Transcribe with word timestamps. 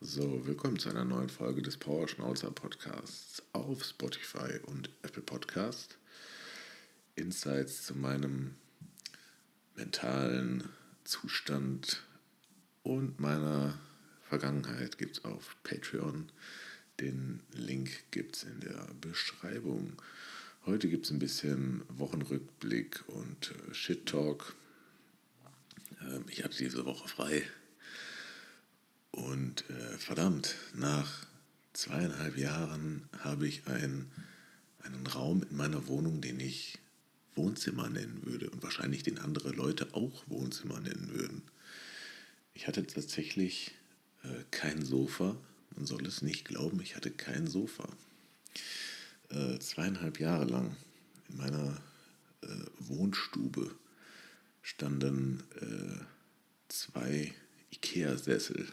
So, 0.00 0.46
willkommen 0.46 0.78
zu 0.78 0.90
einer 0.90 1.04
neuen 1.04 1.28
Folge 1.28 1.60
des 1.60 1.76
Powerschnauzer 1.76 2.52
Podcasts 2.52 3.42
auf 3.52 3.82
Spotify 3.82 4.60
und 4.66 4.90
Apple 5.02 5.24
Podcast. 5.24 5.98
Insights 7.16 7.82
zu 7.82 7.96
meinem 7.96 8.54
mentalen 9.74 10.68
Zustand 11.02 12.04
und 12.84 13.18
meiner 13.18 13.76
Vergangenheit 14.22 14.98
gibt 14.98 15.18
es 15.18 15.24
auf 15.24 15.56
Patreon. 15.64 16.30
Den 17.00 17.40
Link 17.50 17.90
gibt 18.12 18.36
es 18.36 18.44
in 18.44 18.60
der 18.60 18.86
Beschreibung. 19.00 20.00
Heute 20.64 20.88
gibt 20.88 21.06
es 21.06 21.10
ein 21.10 21.18
bisschen 21.18 21.82
Wochenrückblick 21.88 23.02
und 23.08 23.50
äh, 23.50 23.74
Shit 23.74 24.06
Talk. 24.06 24.54
Ähm, 26.02 26.24
ich 26.28 26.44
hatte 26.44 26.56
diese 26.56 26.84
Woche 26.86 27.08
frei 27.08 27.42
und 29.10 29.68
äh, 29.70 29.98
verdammt, 29.98 30.56
nach 30.74 31.26
zweieinhalb 31.72 32.36
Jahren 32.36 33.08
habe 33.20 33.46
ich 33.46 33.66
ein, 33.66 34.10
einen 34.80 35.06
Raum 35.06 35.42
in 35.48 35.56
meiner 35.56 35.86
Wohnung, 35.86 36.20
den 36.20 36.40
ich 36.40 36.78
Wohnzimmer 37.34 37.88
nennen 37.88 38.20
würde 38.24 38.50
und 38.50 38.62
wahrscheinlich 38.62 39.02
den 39.02 39.18
andere 39.18 39.50
Leute 39.50 39.94
auch 39.94 40.24
Wohnzimmer 40.26 40.80
nennen 40.80 41.10
würden. 41.12 41.42
Ich 42.52 42.66
hatte 42.66 42.86
tatsächlich 42.86 43.72
äh, 44.24 44.44
kein 44.50 44.84
Sofa. 44.84 45.36
Man 45.76 45.86
soll 45.86 46.04
es 46.06 46.22
nicht 46.22 46.44
glauben, 46.44 46.80
ich 46.80 46.96
hatte 46.96 47.10
kein 47.10 47.46
Sofa. 47.46 47.88
Äh, 49.30 49.58
zweieinhalb 49.60 50.18
Jahre 50.18 50.46
lang 50.46 50.76
in 51.28 51.36
meiner 51.36 51.80
äh, 52.42 52.48
Wohnstube 52.80 53.74
standen 54.62 55.44
äh, 55.60 56.04
zwei 56.68 57.32
Ikea-Sessel 57.70 58.66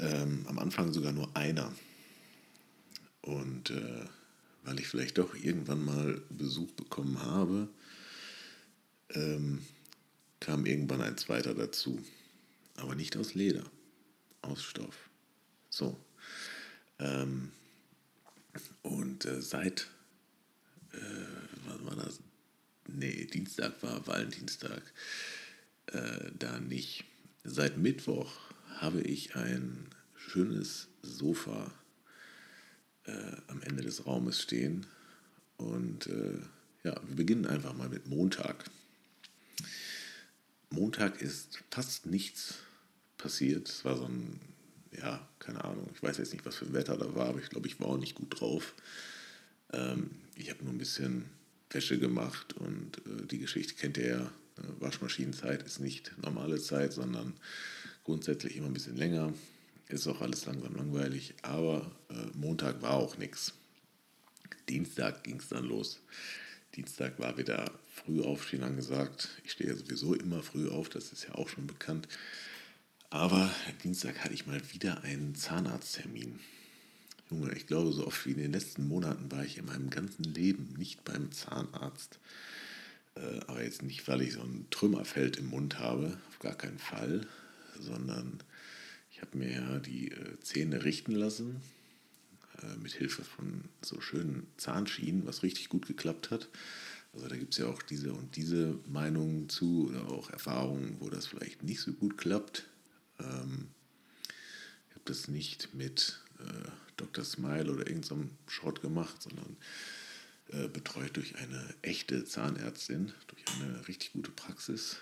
ähm, 0.00 0.44
am 0.48 0.58
Anfang 0.58 0.92
sogar 0.92 1.12
nur 1.12 1.34
einer. 1.36 1.72
Und 3.22 3.70
äh, 3.70 4.04
weil 4.64 4.80
ich 4.80 4.88
vielleicht 4.88 5.18
doch 5.18 5.34
irgendwann 5.34 5.84
mal 5.84 6.22
Besuch 6.30 6.70
bekommen 6.72 7.20
habe, 7.22 7.68
ähm, 9.10 9.64
kam 10.40 10.66
irgendwann 10.66 11.02
ein 11.02 11.18
zweiter 11.18 11.54
dazu. 11.54 12.02
Aber 12.76 12.94
nicht 12.94 13.16
aus 13.16 13.34
Leder, 13.34 13.64
aus 14.42 14.62
Stoff. 14.62 15.10
So. 15.68 15.98
Ähm, 16.98 17.52
und 18.82 19.26
äh, 19.26 19.42
seit, 19.42 19.88
äh, 20.92 21.66
was 21.66 21.84
war 21.84 21.96
das? 22.04 22.20
Nee, 22.88 23.26
Dienstag 23.26 23.82
war 23.82 24.06
Valentinstag. 24.06 24.82
Äh, 25.86 26.30
da 26.38 26.58
nicht. 26.58 27.04
Seit 27.44 27.78
Mittwoch 27.78 28.30
habe 28.78 29.00
ich 29.00 29.36
ein 29.36 29.86
schönes 30.14 30.88
Sofa 31.02 31.72
äh, 33.04 33.36
am 33.48 33.62
Ende 33.62 33.82
des 33.82 34.06
Raumes 34.06 34.40
stehen. 34.40 34.86
Und 35.56 36.06
äh, 36.06 36.38
ja, 36.84 37.00
wir 37.06 37.16
beginnen 37.16 37.46
einfach 37.46 37.74
mal 37.74 37.88
mit 37.88 38.06
Montag. 38.06 38.64
Montag 40.70 41.20
ist 41.20 41.62
fast 41.70 42.06
nichts 42.06 42.54
passiert. 43.18 43.68
Es 43.68 43.84
war 43.84 43.96
so 43.96 44.04
ein, 44.04 44.40
ja, 44.96 45.28
keine 45.38 45.64
Ahnung, 45.64 45.90
ich 45.94 46.02
weiß 46.02 46.18
jetzt 46.18 46.32
nicht, 46.32 46.46
was 46.46 46.56
für 46.56 46.66
ein 46.66 46.72
Wetter 46.72 46.96
da 46.96 47.14
war, 47.14 47.28
aber 47.28 47.40
ich 47.40 47.50
glaube, 47.50 47.66
ich 47.66 47.80
war 47.80 47.88
auch 47.88 47.98
nicht 47.98 48.14
gut 48.14 48.40
drauf. 48.40 48.74
Ähm, 49.72 50.10
ich 50.36 50.50
habe 50.50 50.64
nur 50.64 50.72
ein 50.72 50.78
bisschen 50.78 51.26
Wäsche 51.70 51.98
gemacht 51.98 52.54
und 52.54 52.98
äh, 52.98 53.26
die 53.26 53.38
Geschichte 53.38 53.74
kennt 53.74 53.96
ihr 53.98 54.06
ja. 54.06 54.32
Waschmaschinenzeit 54.78 55.62
ist 55.62 55.80
nicht 55.80 56.12
normale 56.22 56.60
Zeit, 56.60 56.92
sondern 56.92 57.34
grundsätzlich 58.04 58.56
immer 58.56 58.66
ein 58.66 58.74
bisschen 58.74 58.96
länger. 58.96 59.32
Ist 59.88 60.06
auch 60.06 60.20
alles 60.20 60.46
langsam 60.46 60.76
langweilig, 60.76 61.34
aber 61.42 61.90
äh, 62.10 62.14
Montag 62.36 62.80
war 62.82 62.94
auch 62.94 63.18
nichts. 63.18 63.54
Dienstag 64.68 65.24
ging 65.24 65.38
es 65.38 65.48
dann 65.48 65.64
los. 65.64 66.00
Dienstag 66.76 67.18
war 67.18 67.36
wieder 67.36 67.72
früh 67.92 68.22
aufstehen 68.22 68.62
angesagt. 68.62 69.28
Ich 69.44 69.52
stehe 69.52 69.70
ja 69.70 69.76
sowieso 69.76 70.14
immer 70.14 70.42
früh 70.42 70.68
auf, 70.68 70.88
das 70.88 71.12
ist 71.12 71.24
ja 71.24 71.34
auch 71.34 71.48
schon 71.48 71.66
bekannt. 71.66 72.06
Aber 73.10 73.52
Dienstag 73.82 74.20
hatte 74.20 74.34
ich 74.34 74.46
mal 74.46 74.60
wieder 74.72 75.02
einen 75.02 75.34
Zahnarzttermin. 75.34 76.38
Junge, 77.28 77.52
ich 77.54 77.66
glaube, 77.66 77.92
so 77.92 78.06
oft 78.06 78.24
wie 78.26 78.32
in 78.32 78.38
den 78.38 78.52
letzten 78.52 78.86
Monaten 78.86 79.30
war 79.32 79.44
ich 79.44 79.58
in 79.58 79.66
meinem 79.66 79.90
ganzen 79.90 80.22
Leben 80.22 80.74
nicht 80.78 81.02
beim 81.04 81.32
Zahnarzt. 81.32 82.20
Äh, 83.16 83.40
aber 83.48 83.64
jetzt 83.64 83.82
nicht, 83.82 84.06
weil 84.06 84.22
ich 84.22 84.34
so 84.34 84.42
ein 84.42 84.66
Trümmerfeld 84.70 85.36
im 85.36 85.46
Mund 85.46 85.78
habe, 85.80 86.18
auf 86.28 86.38
gar 86.38 86.54
keinen 86.54 86.78
Fall, 86.78 87.26
sondern 87.80 88.42
ich 89.10 89.20
habe 89.20 89.36
mir 89.38 89.50
ja 89.50 89.78
die 89.78 90.10
äh, 90.10 90.38
Zähne 90.40 90.84
richten 90.84 91.12
lassen, 91.12 91.60
äh, 92.62 92.76
mit 92.76 92.92
Hilfe 92.92 93.24
von 93.24 93.64
so 93.82 94.00
schönen 94.00 94.46
Zahnschienen, 94.56 95.26
was 95.26 95.42
richtig 95.42 95.68
gut 95.68 95.86
geklappt 95.86 96.30
hat. 96.30 96.48
Also 97.12 97.26
da 97.26 97.36
gibt 97.36 97.54
es 97.54 97.58
ja 97.58 97.66
auch 97.66 97.82
diese 97.82 98.12
und 98.12 98.36
diese 98.36 98.78
Meinungen 98.86 99.48
zu 99.48 99.88
oder 99.88 100.08
auch 100.08 100.30
Erfahrungen, 100.30 100.96
wo 101.00 101.10
das 101.10 101.26
vielleicht 101.26 101.62
nicht 101.62 101.80
so 101.80 101.92
gut 101.92 102.16
klappt. 102.16 102.66
Ähm, 103.18 103.68
ich 104.88 104.94
habe 104.94 105.04
das 105.04 105.28
nicht 105.28 105.74
mit 105.74 106.20
äh, 106.38 106.68
Dr. 106.96 107.24
Smile 107.24 107.72
oder 107.72 107.86
irgendeinem 107.86 108.30
Schrott 108.46 108.80
gemacht, 108.80 109.22
sondern 109.22 109.56
äh, 110.52 110.68
betreut 110.68 111.16
durch 111.16 111.36
eine 111.36 111.74
echte 111.82 112.24
Zahnärztin, 112.24 113.12
durch 113.26 113.44
eine 113.54 113.88
richtig 113.88 114.12
gute 114.12 114.30
Praxis. 114.30 114.98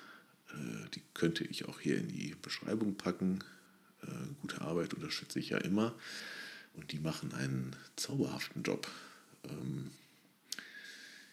Äh, 0.51 0.89
die 0.95 1.03
könnte 1.15 1.45
ich 1.45 1.67
auch 1.67 1.81
hier 1.81 1.99
in 1.99 2.09
die 2.09 2.35
Beschreibung 2.41 2.97
packen. 2.97 3.41
Äh, 4.03 4.07
gute 4.41 4.61
Arbeit 4.61 4.95
unterstütze 4.95 5.39
ich 5.39 5.51
ja 5.51 5.59
immer. 5.59 5.95
Und 6.75 6.93
die 6.93 6.99
machen 6.99 7.33
einen 7.35 7.75
zauberhaften 7.97 8.63
Job. 8.63 8.89
Ähm, 9.45 9.91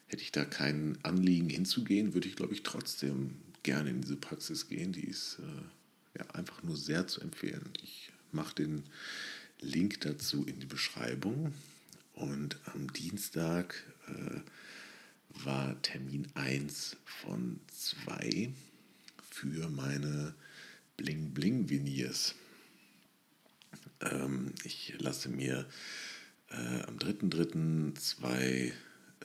hätte 0.07 0.23
ich 0.23 0.31
da 0.31 0.45
kein 0.45 0.97
Anliegen 1.03 1.49
hinzugehen, 1.49 2.13
würde 2.13 2.27
ich, 2.27 2.35
glaube 2.35 2.53
ich, 2.53 2.63
trotzdem 2.63 3.37
gerne 3.63 3.89
in 3.89 4.01
diese 4.01 4.15
Praxis 4.15 4.67
gehen. 4.67 4.91
Die 4.91 5.05
ist 5.05 5.39
äh, 5.39 6.19
ja, 6.19 6.29
einfach 6.31 6.63
nur 6.63 6.77
sehr 6.77 7.07
zu 7.07 7.21
empfehlen. 7.21 7.69
Ich 7.83 8.11
mache 8.31 8.55
den 8.55 8.83
Link 9.59 10.01
dazu 10.01 10.43
in 10.45 10.59
die 10.59 10.65
Beschreibung. 10.65 11.53
Und 12.13 12.57
am 12.73 12.91
Dienstag 12.93 13.83
äh, 14.07 14.39
war 15.43 15.81
Termin 15.81 16.27
1 16.35 16.97
von 17.03 17.59
2 17.71 18.53
für 19.35 19.67
meine 19.67 20.33
Bling 20.95 21.33
Bling 21.33 21.69
Veneers. 21.69 22.35
Ähm, 23.99 24.53
ich 24.63 24.93
lasse 24.97 25.27
mir 25.27 25.67
äh, 26.51 26.81
am 26.83 26.97
3.3. 26.97 27.95
zwei 27.95 28.71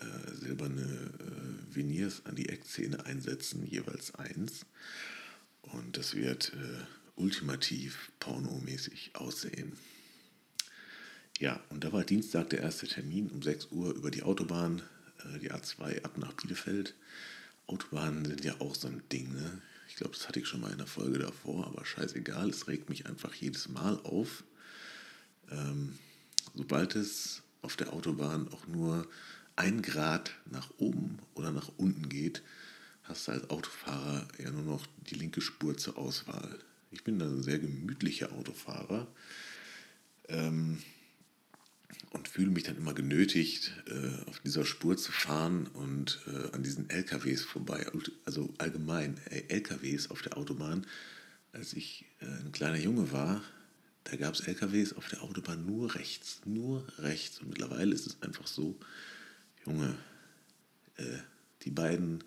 äh, 0.00 0.34
silberne 0.34 0.82
äh, 0.82 1.76
Veneers 1.76 2.26
an 2.26 2.34
die 2.34 2.48
Eckzähne 2.48 3.06
einsetzen, 3.06 3.64
jeweils 3.64 4.12
eins. 4.16 4.66
Und 5.62 5.96
das 5.96 6.16
wird 6.16 6.54
äh, 6.54 6.84
ultimativ 7.14 8.10
pornomäßig 8.18 9.12
aussehen. 9.14 9.76
Ja, 11.38 11.62
und 11.68 11.84
da 11.84 11.92
war 11.92 12.02
Dienstag 12.02 12.50
der 12.50 12.62
erste 12.62 12.88
Termin 12.88 13.30
um 13.30 13.42
6 13.42 13.68
Uhr 13.70 13.94
über 13.94 14.10
die 14.10 14.24
Autobahn, 14.24 14.82
äh, 15.18 15.38
die 15.38 15.52
A2 15.52 16.02
ab 16.02 16.18
nach 16.18 16.32
Bielefeld. 16.32 16.96
Autobahnen 17.68 18.24
sind 18.24 18.44
ja 18.44 18.60
auch 18.60 18.74
so 18.74 18.88
ein 18.88 19.04
Ding, 19.12 19.32
ne? 19.32 19.62
Ich 19.90 19.96
glaube, 19.96 20.14
das 20.14 20.28
hatte 20.28 20.38
ich 20.38 20.46
schon 20.46 20.60
mal 20.60 20.70
in 20.70 20.78
der 20.78 20.86
Folge 20.86 21.18
davor, 21.18 21.66
aber 21.66 21.84
scheißegal, 21.84 22.48
es 22.48 22.68
regt 22.68 22.88
mich 22.88 23.06
einfach 23.06 23.34
jedes 23.34 23.68
Mal 23.68 23.98
auf, 24.04 24.44
ähm, 25.50 25.98
sobald 26.54 26.94
es 26.94 27.42
auf 27.60 27.76
der 27.76 27.92
Autobahn 27.92 28.48
auch 28.52 28.68
nur 28.68 29.08
ein 29.56 29.82
Grad 29.82 30.30
nach 30.46 30.70
oben 30.78 31.18
oder 31.34 31.50
nach 31.50 31.72
unten 31.76 32.08
geht, 32.08 32.42
hast 33.02 33.26
du 33.26 33.32
als 33.32 33.50
Autofahrer 33.50 34.28
ja 34.38 34.52
nur 34.52 34.62
noch 34.62 34.86
die 35.10 35.16
linke 35.16 35.40
Spur 35.40 35.76
zur 35.76 35.98
Auswahl. 35.98 36.60
Ich 36.92 37.02
bin 37.02 37.18
da 37.18 37.26
ein 37.26 37.42
sehr 37.42 37.58
gemütlicher 37.58 38.30
Autofahrer 38.32 39.08
ähm, 40.28 40.78
und 42.10 42.28
fühle 42.28 42.50
mich 42.50 42.64
dann 42.64 42.76
immer 42.76 42.94
genötigt, 42.94 43.72
äh, 43.86 44.28
auf 44.28 44.40
dieser 44.40 44.64
Spur 44.64 44.96
zu 44.96 45.12
fahren 45.12 45.68
und 45.68 46.20
äh, 46.26 46.54
an 46.54 46.62
diesen 46.62 46.90
LKWs 46.90 47.42
vorbei. 47.42 47.86
Also 48.24 48.52
allgemein, 48.58 49.18
LKWs 49.48 50.10
auf 50.10 50.22
der 50.22 50.36
Autobahn. 50.36 50.86
Als 51.52 51.72
ich 51.72 52.04
äh, 52.20 52.26
ein 52.26 52.52
kleiner 52.52 52.78
Junge 52.78 53.12
war, 53.12 53.42
da 54.04 54.16
gab 54.16 54.34
es 54.34 54.40
LKWs 54.40 54.94
auf 54.94 55.08
der 55.08 55.22
Autobahn 55.22 55.66
nur 55.66 55.94
rechts, 55.94 56.40
nur 56.44 56.84
rechts. 56.98 57.40
Und 57.40 57.50
mittlerweile 57.50 57.94
ist 57.94 58.06
es 58.06 58.22
einfach 58.22 58.46
so, 58.46 58.78
Junge, 59.66 59.94
die 61.62 61.70
beiden, 61.70 62.24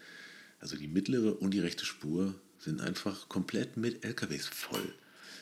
also 0.60 0.78
die 0.78 0.88
mittlere 0.88 1.42
und 1.42 1.52
die 1.52 1.60
rechte 1.60 1.84
Spur, 1.84 2.36
sind 2.60 2.80
einfach 2.80 3.28
komplett 3.28 3.76
mit 3.76 4.06
LKWs 4.06 4.48
voll. 4.48 4.94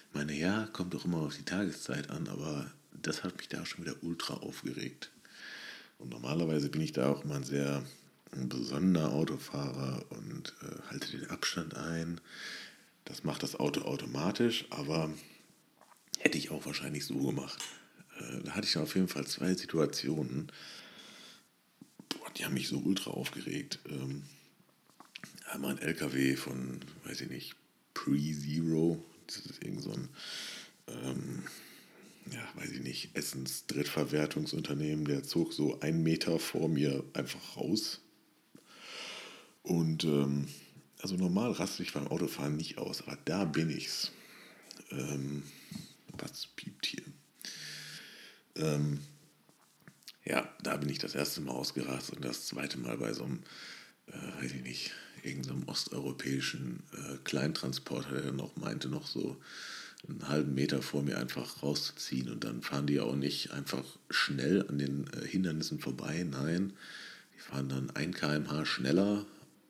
Ich 0.09 0.15
meine, 0.15 0.33
ja, 0.33 0.67
kommt 0.73 0.93
doch 0.93 1.05
immer 1.05 1.17
auf 1.17 1.35
die 1.35 1.43
Tageszeit 1.43 2.09
an, 2.09 2.27
aber 2.27 2.71
das 2.91 3.23
hat 3.23 3.37
mich 3.37 3.49
da 3.49 3.65
schon 3.65 3.85
wieder 3.85 3.95
ultra 4.01 4.35
aufgeregt. 4.35 5.11
Und 5.97 6.09
normalerweise 6.09 6.69
bin 6.69 6.81
ich 6.81 6.93
da 6.93 7.09
auch 7.09 7.23
immer 7.23 7.35
ein 7.35 7.43
sehr 7.43 7.83
besonderer 8.31 9.11
Autofahrer 9.13 10.05
und 10.09 10.53
äh, 10.61 10.89
halte 10.89 11.17
den 11.17 11.29
Abstand 11.29 11.75
ein. 11.75 12.21
Das 13.05 13.23
macht 13.23 13.43
das 13.43 13.55
Auto 13.55 13.81
automatisch, 13.81 14.65
aber 14.69 15.13
hätte 16.19 16.37
ich 16.37 16.49
auch 16.49 16.65
wahrscheinlich 16.65 17.05
so 17.05 17.17
gemacht. 17.17 17.61
Äh, 18.19 18.43
da 18.43 18.51
hatte 18.51 18.67
ich 18.67 18.77
auf 18.77 18.95
jeden 18.95 19.09
Fall 19.09 19.27
zwei 19.27 19.53
Situationen, 19.53 20.51
boah, 22.09 22.31
die 22.37 22.45
haben 22.45 22.53
mich 22.53 22.67
so 22.67 22.77
ultra 22.77 23.11
aufgeregt. 23.11 23.79
Ähm, 23.89 24.23
einmal 25.51 25.71
ein 25.71 25.79
LKW 25.79 26.35
von, 26.35 26.79
weiß 27.03 27.21
ich 27.21 27.29
nicht, 27.29 27.55
Pre-Zero, 27.93 29.03
das 29.27 29.45
ist 29.45 29.63
irgend 29.63 29.81
so 29.81 29.91
ein, 29.91 30.09
ähm, 30.87 31.43
ja, 32.29 32.47
weiß 32.55 32.71
ich 32.71 32.81
nicht, 32.81 33.15
Essens-Drittverwertungsunternehmen, 33.15 35.05
der 35.05 35.23
zog 35.23 35.53
so 35.53 35.79
einen 35.79 36.03
Meter 36.03 36.39
vor 36.39 36.69
mir 36.69 37.03
einfach 37.13 37.57
raus. 37.57 38.01
Und 39.63 40.03
ähm, 40.03 40.47
also 41.01 41.15
normal 41.15 41.51
raste 41.51 41.83
ich 41.83 41.93
beim 41.93 42.07
Autofahren 42.07 42.55
nicht 42.57 42.77
aus, 42.77 43.01
aber 43.01 43.17
da 43.25 43.45
bin 43.45 43.69
ich's. 43.69 44.11
Ähm, 44.91 45.43
was 46.17 46.47
piept 46.55 46.85
hier? 46.85 47.03
Ähm, 48.55 48.99
ja, 50.23 50.47
da 50.61 50.77
bin 50.77 50.89
ich 50.89 50.99
das 50.99 51.15
erste 51.15 51.41
Mal 51.41 51.53
ausgerastet 51.53 52.17
und 52.17 52.25
das 52.25 52.45
zweite 52.45 52.77
Mal 52.77 52.97
bei 52.97 53.13
so 53.13 53.23
einem, 53.23 53.43
äh, 54.07 54.43
weiß 54.43 54.51
ich 54.51 54.61
nicht, 54.61 54.91
irgendeinem 55.23 55.67
osteuropäischen 55.67 56.83
äh, 56.93 57.17
Kleintransporter, 57.23 58.21
der 58.21 58.31
noch 58.31 58.55
meinte, 58.55 58.89
noch 58.89 59.07
so 59.07 59.37
einen 60.07 60.27
halben 60.27 60.53
Meter 60.53 60.81
vor 60.81 61.03
mir 61.03 61.17
einfach 61.17 61.63
rauszuziehen. 61.63 62.29
Und 62.29 62.43
dann 62.43 62.61
fahren 62.61 62.87
die 62.87 62.99
auch 62.99 63.15
nicht 63.15 63.51
einfach 63.51 63.83
schnell 64.09 64.65
an 64.67 64.77
den 64.77 65.07
äh, 65.13 65.27
Hindernissen 65.27 65.79
vorbei. 65.79 66.25
Nein, 66.29 66.73
die 67.35 67.39
fahren 67.39 67.69
dann 67.69 67.89
1 67.91 68.17
km/h 68.17 68.65
schneller. 68.65 69.25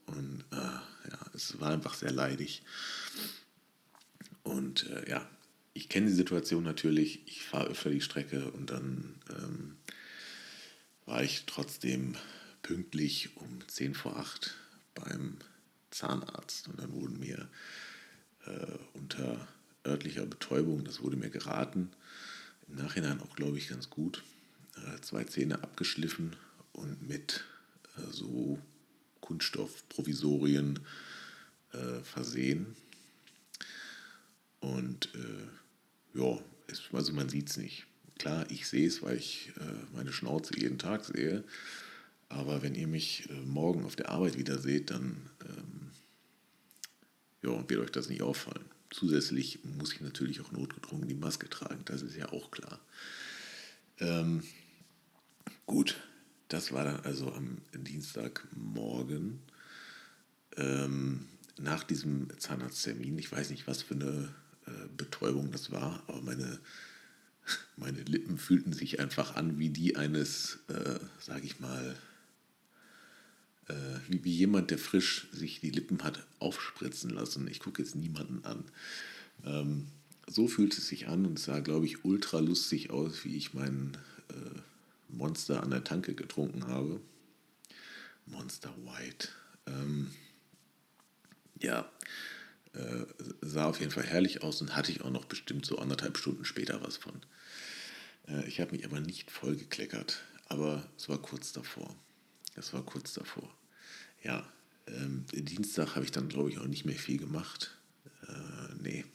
Und 0.05 0.43
äh, 0.51 0.55
ja, 0.55 1.19
es 1.33 1.59
war 1.59 1.71
einfach 1.71 1.93
sehr 1.93 2.11
leidig. 2.11 2.63
Und 4.43 4.89
äh, 4.89 5.09
ja, 5.09 5.27
ich 5.73 5.89
kenne 5.89 6.07
die 6.07 6.13
Situation 6.13 6.63
natürlich. 6.63 7.21
Ich 7.27 7.43
fahre 7.43 7.69
öfter 7.69 7.89
die 7.89 8.01
Strecke 8.01 8.51
und 8.51 8.69
dann 8.69 9.15
ähm, 9.29 9.77
war 11.05 11.23
ich 11.23 11.45
trotzdem 11.45 12.15
pünktlich 12.61 13.35
um 13.37 13.59
10 13.67 13.95
vor 13.95 14.17
8 14.17 14.55
beim 14.95 15.37
Zahnarzt. 15.91 16.67
Und 16.67 16.79
dann 16.79 16.91
wurden 16.93 17.19
mir 17.19 17.49
äh, 18.45 18.77
unter 18.93 19.47
örtlicher 19.85 20.25
Betäubung, 20.25 20.83
das 20.83 21.01
wurde 21.01 21.17
mir 21.17 21.29
geraten, 21.29 21.89
im 22.67 22.75
Nachhinein 22.75 23.19
auch, 23.21 23.35
glaube 23.35 23.57
ich, 23.57 23.69
ganz 23.69 23.89
gut, 23.89 24.23
äh, 24.77 25.01
zwei 25.01 25.23
Zähne 25.23 25.61
abgeschliffen 25.63 26.35
und 26.73 27.07
mit 27.07 27.43
äh, 27.97 28.11
so 28.11 28.59
Kunststoffprovisorien 29.19 30.79
äh, 31.73 31.99
versehen. 32.03 32.75
Und 34.59 35.09
ja, 36.13 36.37
also 36.93 37.13
man 37.13 37.29
sieht 37.29 37.49
es 37.49 37.57
nicht. 37.57 37.87
Klar, 38.19 38.45
ich 38.51 38.67
sehe 38.67 38.87
es, 38.87 39.01
weil 39.01 39.17
ich 39.17 39.51
meine 39.91 40.13
Schnauze 40.13 40.55
jeden 40.55 40.77
Tag 40.77 41.03
sehe. 41.03 41.43
Aber 42.29 42.61
wenn 42.61 42.75
ihr 42.75 42.85
mich 42.85 43.27
morgen 43.43 43.83
auf 43.85 43.95
der 43.95 44.09
Arbeit 44.09 44.37
wieder 44.37 44.59
seht, 44.59 44.91
dann 44.91 45.31
ähm, 45.43 45.89
ja, 47.41 47.67
wird 47.67 47.81
euch 47.81 47.91
das 47.91 48.07
nicht 48.07 48.21
auffallen. 48.21 48.70
Zusätzlich 48.91 49.59
muss 49.63 49.93
ich 49.93 50.01
natürlich 50.01 50.41
auch 50.41 50.51
notgedrungen 50.51 51.07
die 51.07 51.15
Maske 51.15 51.49
tragen, 51.49 51.81
das 51.85 52.01
ist 52.01 52.15
ja 52.15 52.31
auch 52.31 52.51
klar. 52.51 52.79
Ähm, 53.99 54.43
gut, 55.65 55.95
das 56.49 56.73
war 56.73 56.83
dann 56.83 56.99
also 57.01 57.31
am 57.33 57.59
Dienstagmorgen 57.73 59.39
ähm, 60.57 61.27
nach 61.57 61.83
diesem 61.83 62.27
Zahnarzttermin. 62.37 63.17
Ich 63.17 63.31
weiß 63.31 63.49
nicht, 63.51 63.67
was 63.67 63.81
für 63.81 63.93
eine 63.93 64.35
äh, 64.65 64.87
Betäubung 64.97 65.51
das 65.51 65.71
war, 65.71 66.03
aber 66.07 66.21
meine, 66.21 66.59
meine 67.77 68.01
Lippen 68.01 68.37
fühlten 68.37 68.73
sich 68.73 68.99
einfach 68.99 69.35
an 69.35 69.57
wie 69.57 69.69
die 69.69 69.95
eines, 69.95 70.59
äh, 70.67 70.99
sage 71.19 71.45
ich 71.45 71.61
mal, 71.61 71.95
äh, 73.71 73.99
wie, 74.09 74.23
wie 74.23 74.33
jemand, 74.33 74.71
der 74.71 74.77
frisch 74.77 75.27
sich 75.31 75.61
die 75.61 75.69
Lippen 75.69 76.03
hat 76.03 76.25
aufspritzen 76.39 77.09
lassen. 77.09 77.47
Ich 77.47 77.59
gucke 77.59 77.81
jetzt 77.81 77.95
niemanden 77.95 78.43
an. 78.45 78.65
Ähm, 79.45 79.87
so 80.27 80.47
fühlt 80.47 80.77
es 80.77 80.87
sich 80.87 81.07
an 81.07 81.25
und 81.25 81.39
sah, 81.39 81.59
glaube 81.59 81.85
ich, 81.85 82.05
ultra 82.05 82.39
lustig 82.39 82.89
aus, 82.89 83.25
wie 83.25 83.35
ich 83.35 83.53
mein 83.53 83.97
äh, 84.29 84.59
Monster 85.09 85.63
an 85.63 85.71
der 85.71 85.83
Tanke 85.83 86.13
getrunken 86.13 86.67
habe. 86.67 87.01
Monster 88.25 88.73
White. 88.85 89.29
Ähm, 89.67 90.11
ja, 91.59 91.91
äh, 92.73 93.05
sah 93.41 93.65
auf 93.65 93.79
jeden 93.79 93.91
Fall 93.91 94.05
herrlich 94.05 94.43
aus 94.43 94.61
und 94.61 94.75
hatte 94.75 94.91
ich 94.91 95.01
auch 95.01 95.11
noch 95.11 95.25
bestimmt 95.25 95.65
so 95.65 95.77
anderthalb 95.77 96.17
Stunden 96.17 96.45
später 96.45 96.81
was 96.83 96.97
von. 96.97 97.21
Äh, 98.27 98.47
ich 98.47 98.61
habe 98.61 98.71
mich 98.71 98.85
aber 98.85 98.99
nicht 98.99 99.31
vollgekleckert, 99.31 100.21
aber 100.47 100.87
es 100.97 101.09
war 101.09 101.21
kurz 101.21 101.51
davor. 101.51 101.95
Es 102.55 102.73
war 102.73 102.83
kurz 102.83 103.13
davor. 103.13 103.49
Ja, 104.23 104.47
ähm, 104.87 105.25
Dienstag 105.33 105.95
habe 105.95 106.05
ich 106.05 106.11
dann, 106.11 106.29
glaube 106.29 106.49
ich, 106.49 106.59
auch 106.59 106.67
nicht 106.67 106.85
mehr 106.85 106.95
viel 106.95 107.17
gemacht. 107.17 107.75
Äh, 108.27 108.73
nee. 108.81 109.05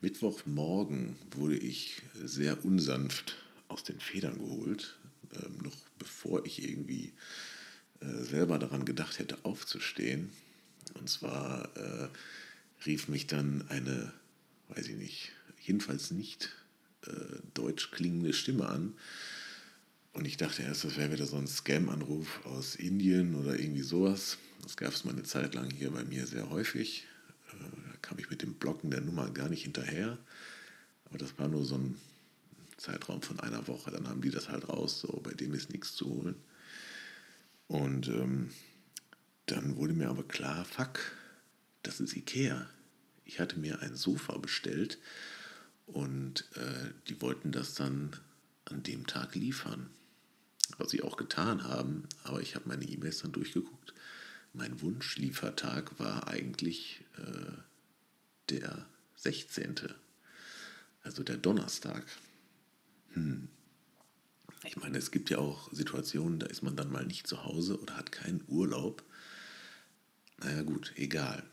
Mittwochmorgen 0.00 1.16
wurde 1.30 1.56
ich 1.56 2.02
sehr 2.14 2.64
unsanft 2.64 3.36
aus 3.68 3.82
den 3.82 3.98
Federn 3.98 4.38
geholt, 4.38 4.96
ähm, 5.34 5.58
noch 5.62 5.76
bevor 5.98 6.44
ich 6.44 6.62
irgendwie 6.62 7.14
äh, 8.00 8.22
selber 8.24 8.58
daran 8.58 8.84
gedacht 8.84 9.18
hätte, 9.18 9.38
aufzustehen. 9.44 10.30
Und 10.94 11.08
zwar 11.08 11.74
äh, 11.76 12.08
rief 12.84 13.08
mich 13.08 13.26
dann 13.26 13.64
eine, 13.68 14.12
weiß 14.68 14.88
ich 14.88 14.96
nicht, 14.96 15.32
jedenfalls 15.60 16.10
nicht 16.10 16.50
äh, 17.06 17.38
deutsch 17.54 17.90
klingende 17.90 18.34
Stimme 18.34 18.68
an. 18.68 18.94
Und 20.16 20.24
ich 20.24 20.38
dachte 20.38 20.62
erst, 20.62 20.82
das 20.82 20.96
wäre 20.96 21.12
wieder 21.12 21.26
so 21.26 21.36
ein 21.36 21.46
Scam-Anruf 21.46 22.40
aus 22.46 22.74
Indien 22.74 23.34
oder 23.34 23.58
irgendwie 23.58 23.82
sowas. 23.82 24.38
Das 24.62 24.78
gab 24.78 24.94
es 24.94 25.04
mal 25.04 25.12
eine 25.12 25.24
Zeit 25.24 25.54
lang 25.54 25.70
hier 25.70 25.90
bei 25.90 26.04
mir 26.04 26.26
sehr 26.26 26.48
häufig. 26.48 27.06
Äh, 27.50 27.58
da 27.92 27.98
kam 28.00 28.18
ich 28.18 28.30
mit 28.30 28.40
dem 28.40 28.54
Blocken 28.54 28.90
der 28.90 29.02
Nummer 29.02 29.30
gar 29.30 29.50
nicht 29.50 29.64
hinterher. 29.64 30.16
Aber 31.04 31.18
das 31.18 31.38
war 31.38 31.48
nur 31.48 31.66
so 31.66 31.74
ein 31.74 31.98
Zeitraum 32.78 33.20
von 33.20 33.40
einer 33.40 33.68
Woche. 33.68 33.90
Dann 33.90 34.08
haben 34.08 34.22
die 34.22 34.30
das 34.30 34.48
halt 34.48 34.70
raus, 34.70 35.02
so 35.02 35.20
bei 35.22 35.34
dem 35.34 35.52
ist 35.52 35.70
nichts 35.70 35.94
zu 35.94 36.06
holen. 36.06 36.36
Und 37.68 38.08
ähm, 38.08 38.48
dann 39.44 39.76
wurde 39.76 39.92
mir 39.92 40.08
aber 40.08 40.24
klar, 40.24 40.64
fuck, 40.64 40.98
das 41.82 42.00
ist 42.00 42.16
Ikea. 42.16 42.66
Ich 43.26 43.38
hatte 43.38 43.58
mir 43.58 43.82
ein 43.82 43.94
Sofa 43.94 44.38
bestellt 44.38 44.98
und 45.84 46.48
äh, 46.54 46.90
die 47.06 47.20
wollten 47.20 47.52
das 47.52 47.74
dann 47.74 48.16
an 48.64 48.82
dem 48.82 49.06
Tag 49.06 49.34
liefern. 49.34 49.90
Was 50.78 50.90
sie 50.90 51.02
auch 51.02 51.16
getan 51.16 51.64
haben, 51.64 52.04
aber 52.24 52.40
ich 52.40 52.54
habe 52.54 52.68
meine 52.68 52.84
E-Mails 52.84 53.18
dann 53.18 53.32
durchgeguckt. 53.32 53.94
Mein 54.52 54.80
Wunschliefertag 54.80 55.98
war 55.98 56.28
eigentlich 56.28 57.04
äh, 57.18 57.52
der 58.50 58.86
16. 59.16 59.76
Also 61.02 61.22
der 61.22 61.36
Donnerstag. 61.36 62.04
Hm. 63.12 63.48
Ich 64.64 64.76
meine, 64.76 64.98
es 64.98 65.10
gibt 65.10 65.30
ja 65.30 65.38
auch 65.38 65.72
Situationen, 65.72 66.38
da 66.38 66.46
ist 66.46 66.62
man 66.62 66.76
dann 66.76 66.90
mal 66.90 67.06
nicht 67.06 67.26
zu 67.26 67.44
Hause 67.44 67.80
oder 67.80 67.96
hat 67.96 68.10
keinen 68.10 68.42
Urlaub. 68.48 69.04
Naja 70.38 70.62
gut, 70.62 70.92
egal 70.96 71.44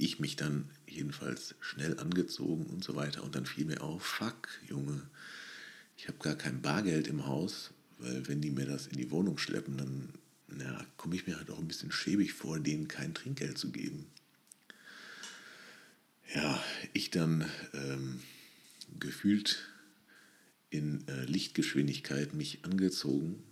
ich 0.00 0.18
mich 0.18 0.36
dann 0.36 0.70
jedenfalls 0.86 1.54
schnell 1.60 1.98
angezogen 1.98 2.64
und 2.66 2.82
so 2.82 2.96
weiter. 2.96 3.22
Und 3.22 3.34
dann 3.34 3.44
fiel 3.44 3.66
mir 3.66 3.82
auf, 3.82 4.02
fuck, 4.02 4.48
Junge, 4.66 5.02
ich 5.96 6.08
habe 6.08 6.18
gar 6.18 6.34
kein 6.34 6.62
Bargeld 6.62 7.06
im 7.06 7.26
Haus, 7.26 7.70
weil 8.00 8.26
wenn 8.28 8.40
die 8.40 8.50
mir 8.50 8.66
das 8.66 8.86
in 8.86 8.96
die 8.96 9.10
Wohnung 9.10 9.38
schleppen, 9.38 9.76
dann 9.76 10.08
ja, 10.58 10.84
komme 10.96 11.14
ich 11.14 11.26
mir 11.26 11.36
halt 11.36 11.50
auch 11.50 11.58
ein 11.58 11.68
bisschen 11.68 11.92
schäbig 11.92 12.32
vor, 12.32 12.58
denen 12.58 12.88
kein 12.88 13.14
Trinkgeld 13.14 13.58
zu 13.58 13.70
geben. 13.70 14.06
Ja, 16.34 16.62
ich 16.92 17.10
dann 17.10 17.44
ähm, 17.72 18.20
gefühlt 18.98 19.68
in 20.70 21.06
äh, 21.08 21.24
Lichtgeschwindigkeit 21.24 22.34
mich 22.34 22.64
angezogen 22.64 23.42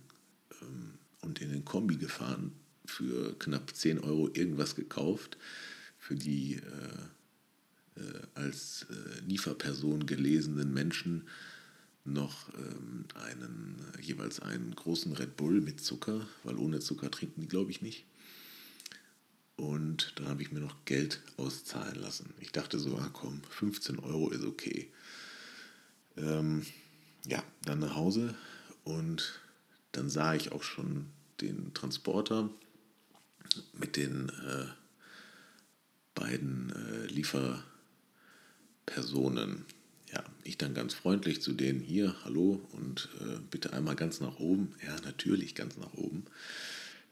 ähm, 0.61 0.93
und 1.21 1.41
in 1.41 1.51
den 1.51 1.65
Kombi 1.65 1.97
gefahren, 1.97 2.53
für 2.85 3.37
knapp 3.37 3.75
10 3.75 3.99
Euro 3.99 4.29
irgendwas 4.33 4.75
gekauft 4.75 5.37
für 5.97 6.15
die 6.15 6.55
äh, 6.55 7.99
äh, 7.99 8.19
als 8.33 8.87
äh, 8.89 9.19
Lieferperson 9.27 10.05
gelesenen 10.05 10.73
Menschen 10.73 11.27
noch 12.13 12.53
ähm, 12.55 13.05
einen, 13.25 13.81
jeweils 14.01 14.39
einen 14.39 14.75
großen 14.75 15.13
Red 15.13 15.37
Bull 15.37 15.61
mit 15.61 15.81
Zucker, 15.81 16.25
weil 16.43 16.57
ohne 16.57 16.79
Zucker 16.79 17.11
trinken 17.11 17.41
die, 17.41 17.47
glaube 17.47 17.71
ich, 17.71 17.81
nicht. 17.81 18.05
Und 19.55 20.13
dann 20.15 20.29
habe 20.29 20.41
ich 20.41 20.51
mir 20.51 20.61
noch 20.61 20.85
Geld 20.85 21.21
auszahlen 21.37 21.95
lassen. 21.95 22.33
Ich 22.39 22.51
dachte 22.51 22.79
so, 22.79 22.97
ah 22.97 23.09
komm, 23.11 23.41
15 23.49 23.99
Euro 23.99 24.29
ist 24.29 24.45
okay. 24.45 24.89
Ähm, 26.15 26.65
ja, 27.25 27.43
dann 27.63 27.79
nach 27.79 27.95
Hause 27.95 28.35
und 28.85 29.41
dann 29.91 30.09
sah 30.09 30.33
ich 30.33 30.53
auch 30.53 30.63
schon 30.63 31.07
den 31.41 31.73
Transporter 31.73 32.49
mit 33.73 33.97
den 33.97 34.29
äh, 34.29 34.67
beiden 36.15 36.71
äh, 36.71 37.07
Lieferpersonen. 37.07 39.65
Ja, 40.13 40.23
ich 40.43 40.57
dann 40.57 40.73
ganz 40.73 40.93
freundlich 40.93 41.41
zu 41.41 41.53
denen 41.53 41.79
hier, 41.79 42.15
hallo 42.23 42.61
und 42.71 43.09
äh, 43.21 43.39
bitte 43.51 43.73
einmal 43.73 43.95
ganz 43.95 44.19
nach 44.19 44.39
oben. 44.39 44.73
Ja, 44.85 44.99
natürlich 45.01 45.55
ganz 45.55 45.77
nach 45.77 45.93
oben. 45.93 46.25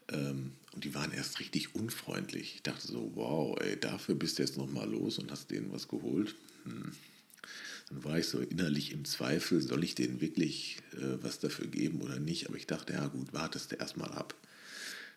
Ähm, 0.08 0.52
und 0.72 0.84
die 0.84 0.94
waren 0.94 1.12
erst 1.12 1.40
richtig 1.40 1.74
unfreundlich. 1.74 2.56
Ich 2.56 2.62
dachte 2.62 2.86
so, 2.86 3.12
wow, 3.14 3.58
ey, 3.60 3.78
dafür 3.78 4.14
bist 4.14 4.38
du 4.38 4.42
jetzt 4.42 4.56
nochmal 4.56 4.88
los 4.88 5.18
und 5.18 5.30
hast 5.30 5.50
denen 5.50 5.72
was 5.72 5.88
geholt. 5.88 6.34
Hm. 6.64 6.92
Dann 7.90 8.04
war 8.04 8.18
ich 8.18 8.26
so 8.26 8.40
innerlich 8.40 8.92
im 8.92 9.04
Zweifel, 9.04 9.62
soll 9.62 9.82
ich 9.82 9.94
denen 9.94 10.20
wirklich 10.20 10.78
äh, 10.92 11.22
was 11.22 11.38
dafür 11.38 11.66
geben 11.66 12.00
oder 12.00 12.18
nicht. 12.18 12.48
Aber 12.48 12.56
ich 12.56 12.66
dachte, 12.66 12.92
ja 12.92 13.06
gut, 13.06 13.32
wartest 13.32 13.72
du 13.72 13.76
erstmal 13.76 14.10
ab. 14.10 14.34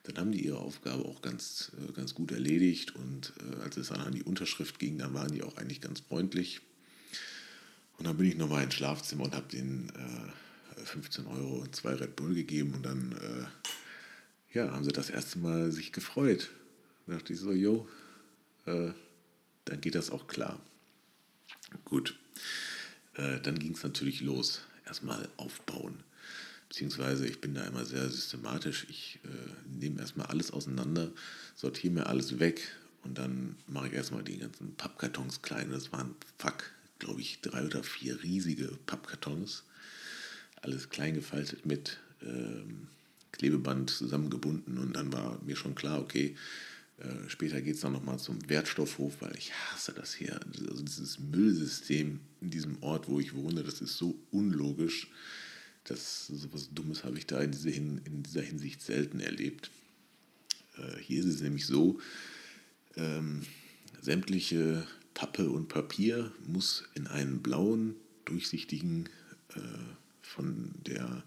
Dann 0.04 0.18
haben 0.18 0.32
die 0.32 0.46
ihre 0.46 0.58
Aufgabe 0.58 1.06
auch 1.06 1.22
ganz, 1.22 1.72
äh, 1.78 1.92
ganz 1.92 2.16
gut 2.16 2.32
erledigt 2.32 2.96
und 2.96 3.34
äh, 3.40 3.62
als 3.64 3.78
es 3.78 3.90
dann 3.90 4.02
an 4.02 4.14
die 4.14 4.24
Unterschrift 4.24 4.80
ging, 4.80 4.98
dann 4.98 5.14
waren 5.14 5.32
die 5.32 5.44
auch 5.44 5.58
eigentlich 5.58 5.82
ganz 5.82 6.00
freundlich. 6.00 6.62
Und 8.02 8.08
dann 8.08 8.18
bin 8.18 8.26
ich 8.26 8.36
nochmal 8.36 8.64
ins 8.64 8.74
Schlafzimmer 8.74 9.26
und 9.26 9.36
habe 9.36 9.48
denen 9.48 9.92
15 10.84 11.28
Euro 11.28 11.60
und 11.60 11.76
zwei 11.76 11.94
Red 11.94 12.16
Bull 12.16 12.34
gegeben 12.34 12.74
und 12.74 12.84
dann 12.84 13.16
ja, 14.52 14.72
haben 14.72 14.84
sie 14.84 14.92
das 14.92 15.12
erste 15.12 15.38
Mal 15.38 15.72
sich 15.72 15.92
gefreut. 15.92 16.50
Da 17.06 17.14
dachte 17.14 17.34
ich 17.34 17.40
so, 17.40 17.52
jo, 17.52 17.88
äh, 18.66 18.90
dann 19.66 19.82
geht 19.82 19.94
das 19.94 20.10
auch 20.10 20.26
klar. 20.26 20.60
Gut, 21.86 22.18
äh, 23.14 23.40
dann 23.40 23.60
ging 23.60 23.74
es 23.74 23.84
natürlich 23.84 24.22
los. 24.22 24.62
Erstmal 24.86 25.30
aufbauen. 25.38 26.04
Beziehungsweise 26.70 27.28
ich 27.28 27.40
bin 27.40 27.54
da 27.54 27.64
immer 27.66 27.86
sehr 27.86 28.10
systematisch. 28.10 28.88
Ich 28.90 29.20
äh, 29.24 29.78
nehme 29.80 30.02
erstmal 30.02 30.26
alles 30.26 30.50
auseinander, 30.50 31.12
sortiere 31.56 31.94
mir 31.94 32.08
alles 32.08 32.40
weg 32.40 32.62
und 33.04 33.18
dann 33.18 33.58
mache 33.68 33.90
ich 33.90 33.94
erstmal 33.94 34.24
die 34.24 34.40
ganzen 34.40 34.76
Pappkartons 34.76 35.44
klein. 35.44 35.70
Das 35.70 35.92
waren, 35.92 36.16
fuck, 36.40 36.72
glaube 37.02 37.22
ich, 37.22 37.42
drei 37.42 37.66
oder 37.66 37.84
vier 37.84 38.22
riesige 38.24 38.68
Pappkartons. 38.86 39.64
Alles 40.62 40.90
klein 40.90 41.16
gefaltet 41.16 41.66
mit 41.66 42.00
ähm, 42.22 42.88
Klebeband 43.32 43.90
zusammengebunden 43.90 44.78
und 44.78 44.94
dann 44.94 45.12
war 45.12 45.42
mir 45.44 45.56
schon 45.56 45.76
klar, 45.76 46.00
okay, 46.00 46.36
äh, 47.00 47.28
später 47.30 47.62
geht 47.62 47.76
es 47.76 47.82
dann 47.82 47.94
nochmal 47.94 48.20
zum 48.20 48.48
Wertstoffhof, 48.48 49.22
weil 49.22 49.36
ich 49.36 49.52
hasse 49.54 49.94
das 49.94 50.14
hier. 50.14 50.40
Also 50.46 50.84
dieses 50.84 51.20
Müllsystem 51.20 52.20
in 52.42 52.50
diesem 52.52 52.82
Ort, 52.84 53.08
wo 53.08 53.20
ich 53.20 53.34
wohne, 53.34 53.64
das 53.64 53.82
ist 53.82 53.98
so 53.98 54.16
unlogisch. 54.30 55.08
Das 55.86 56.28
sowas 56.28 56.70
Dummes 56.72 57.04
habe 57.04 57.18
ich 57.18 57.26
da 57.26 57.42
in, 57.42 57.52
diese 57.52 57.72
in 57.72 58.22
dieser 58.24 58.42
Hinsicht 58.42 58.84
selten 58.84 59.20
erlebt. 59.20 59.72
Äh, 60.78 61.00
hier 61.00 61.22
ist 61.22 61.26
es 61.26 61.42
nämlich 61.42 61.66
so, 61.66 62.00
ähm, 62.96 63.42
sämtliche 64.02 64.86
Pappe 65.14 65.50
und 65.50 65.68
Papier 65.68 66.32
muss 66.46 66.84
in 66.96 67.08
einen 67.08 67.42
blauen, 67.42 67.96
durchsichtigen, 68.26 69.10
äh, 69.56 69.60
von 70.22 70.74
der 70.86 71.24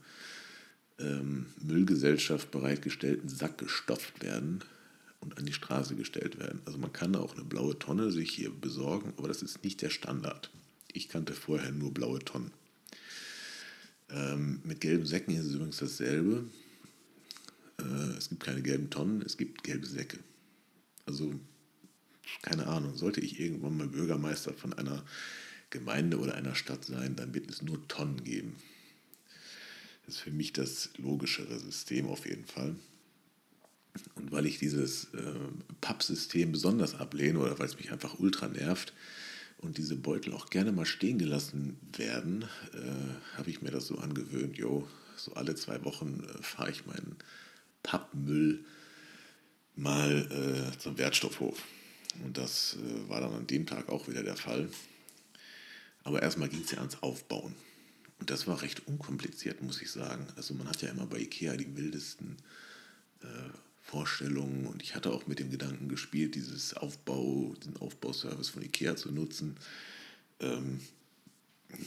ähm, 0.98 1.46
Müllgesellschaft 1.60 2.50
bereitgestellten 2.50 3.28
Sack 3.28 3.58
gestopft 3.58 4.22
werden 4.22 4.60
und 5.20 5.38
an 5.38 5.46
die 5.46 5.52
Straße 5.52 5.96
gestellt 5.96 6.38
werden. 6.38 6.60
Also 6.64 6.78
man 6.78 6.92
kann 6.92 7.16
auch 7.16 7.34
eine 7.34 7.44
blaue 7.44 7.78
Tonne 7.78 8.10
sich 8.10 8.30
hier 8.30 8.50
besorgen, 8.50 9.12
aber 9.16 9.28
das 9.28 9.42
ist 9.42 9.62
nicht 9.64 9.82
der 9.82 9.90
Standard. 9.90 10.50
Ich 10.92 11.08
kannte 11.08 11.32
vorher 11.32 11.72
nur 11.72 11.92
blaue 11.92 12.20
Tonnen. 12.20 12.52
Ähm, 14.10 14.60
mit 14.64 14.80
gelben 14.80 15.06
Säcken 15.06 15.34
ist 15.34 15.46
es 15.46 15.54
übrigens 15.54 15.78
dasselbe. 15.78 16.44
Äh, 17.80 18.16
es 18.16 18.28
gibt 18.28 18.44
keine 18.44 18.62
gelben 18.62 18.90
Tonnen, 18.90 19.22
es 19.22 19.36
gibt 19.36 19.64
gelbe 19.64 19.86
Säcke. 19.86 20.18
Also 21.06 21.34
keine 22.42 22.66
Ahnung, 22.66 22.96
sollte 22.96 23.20
ich 23.20 23.40
irgendwann 23.40 23.76
mal 23.76 23.88
Bürgermeister 23.88 24.52
von 24.52 24.72
einer 24.72 25.04
Gemeinde 25.70 26.18
oder 26.18 26.34
einer 26.34 26.54
Stadt 26.54 26.84
sein, 26.84 27.16
dann 27.16 27.34
wird 27.34 27.50
es 27.50 27.62
nur 27.62 27.86
Tonnen 27.88 28.22
geben. 28.24 28.54
Das 30.06 30.16
ist 30.16 30.20
für 30.20 30.30
mich 30.30 30.52
das 30.52 30.90
logischere 30.98 31.58
System 31.58 32.06
auf 32.06 32.26
jeden 32.26 32.44
Fall. 32.44 32.76
Und 34.16 34.32
weil 34.32 34.46
ich 34.46 34.58
dieses 34.58 35.04
äh, 35.14 35.34
Pappsystem 35.80 36.52
besonders 36.52 36.94
ablehne 36.94 37.38
oder 37.38 37.58
weil 37.58 37.66
es 37.66 37.78
mich 37.78 37.92
einfach 37.92 38.18
ultra 38.18 38.48
nervt 38.48 38.92
und 39.58 39.78
diese 39.78 39.96
Beutel 39.96 40.32
auch 40.32 40.50
gerne 40.50 40.72
mal 40.72 40.86
stehen 40.86 41.18
gelassen 41.18 41.76
werden, 41.96 42.44
äh, 42.72 43.36
habe 43.36 43.50
ich 43.50 43.62
mir 43.62 43.70
das 43.70 43.86
so 43.86 43.98
angewöhnt, 43.98 44.58
jo, 44.58 44.86
so 45.16 45.32
alle 45.34 45.54
zwei 45.54 45.84
Wochen 45.84 46.24
äh, 46.24 46.42
fahre 46.42 46.70
ich 46.70 46.86
meinen 46.86 47.16
Pappmüll 47.82 48.64
mal 49.76 50.72
äh, 50.74 50.78
zum 50.78 50.98
Wertstoffhof. 50.98 51.62
Und 52.22 52.36
das 52.38 52.76
äh, 52.76 53.08
war 53.08 53.20
dann 53.20 53.32
an 53.34 53.46
dem 53.46 53.66
Tag 53.66 53.88
auch 53.88 54.08
wieder 54.08 54.22
der 54.22 54.36
Fall. 54.36 54.68
Aber 56.02 56.22
erstmal 56.22 56.48
ging 56.48 56.62
es 56.62 56.70
ja 56.70 56.78
ans 56.78 57.02
Aufbauen. 57.02 57.54
Und 58.20 58.30
das 58.30 58.46
war 58.46 58.62
recht 58.62 58.86
unkompliziert, 58.86 59.62
muss 59.62 59.82
ich 59.82 59.90
sagen. 59.90 60.26
Also 60.36 60.54
man 60.54 60.68
hat 60.68 60.82
ja 60.82 60.90
immer 60.90 61.06
bei 61.06 61.18
Ikea 61.18 61.56
die 61.56 61.76
wildesten 61.76 62.36
äh, 63.22 63.26
Vorstellungen 63.82 64.66
und 64.66 64.82
ich 64.82 64.94
hatte 64.94 65.12
auch 65.12 65.26
mit 65.26 65.38
dem 65.38 65.50
Gedanken 65.50 65.88
gespielt, 65.88 66.34
dieses 66.34 66.74
Aufbau, 66.74 67.54
den 67.64 67.76
Aufbauservice 67.76 68.48
von 68.48 68.62
Ikea 68.62 68.96
zu 68.96 69.12
nutzen. 69.12 69.56
Ähm, 70.40 70.80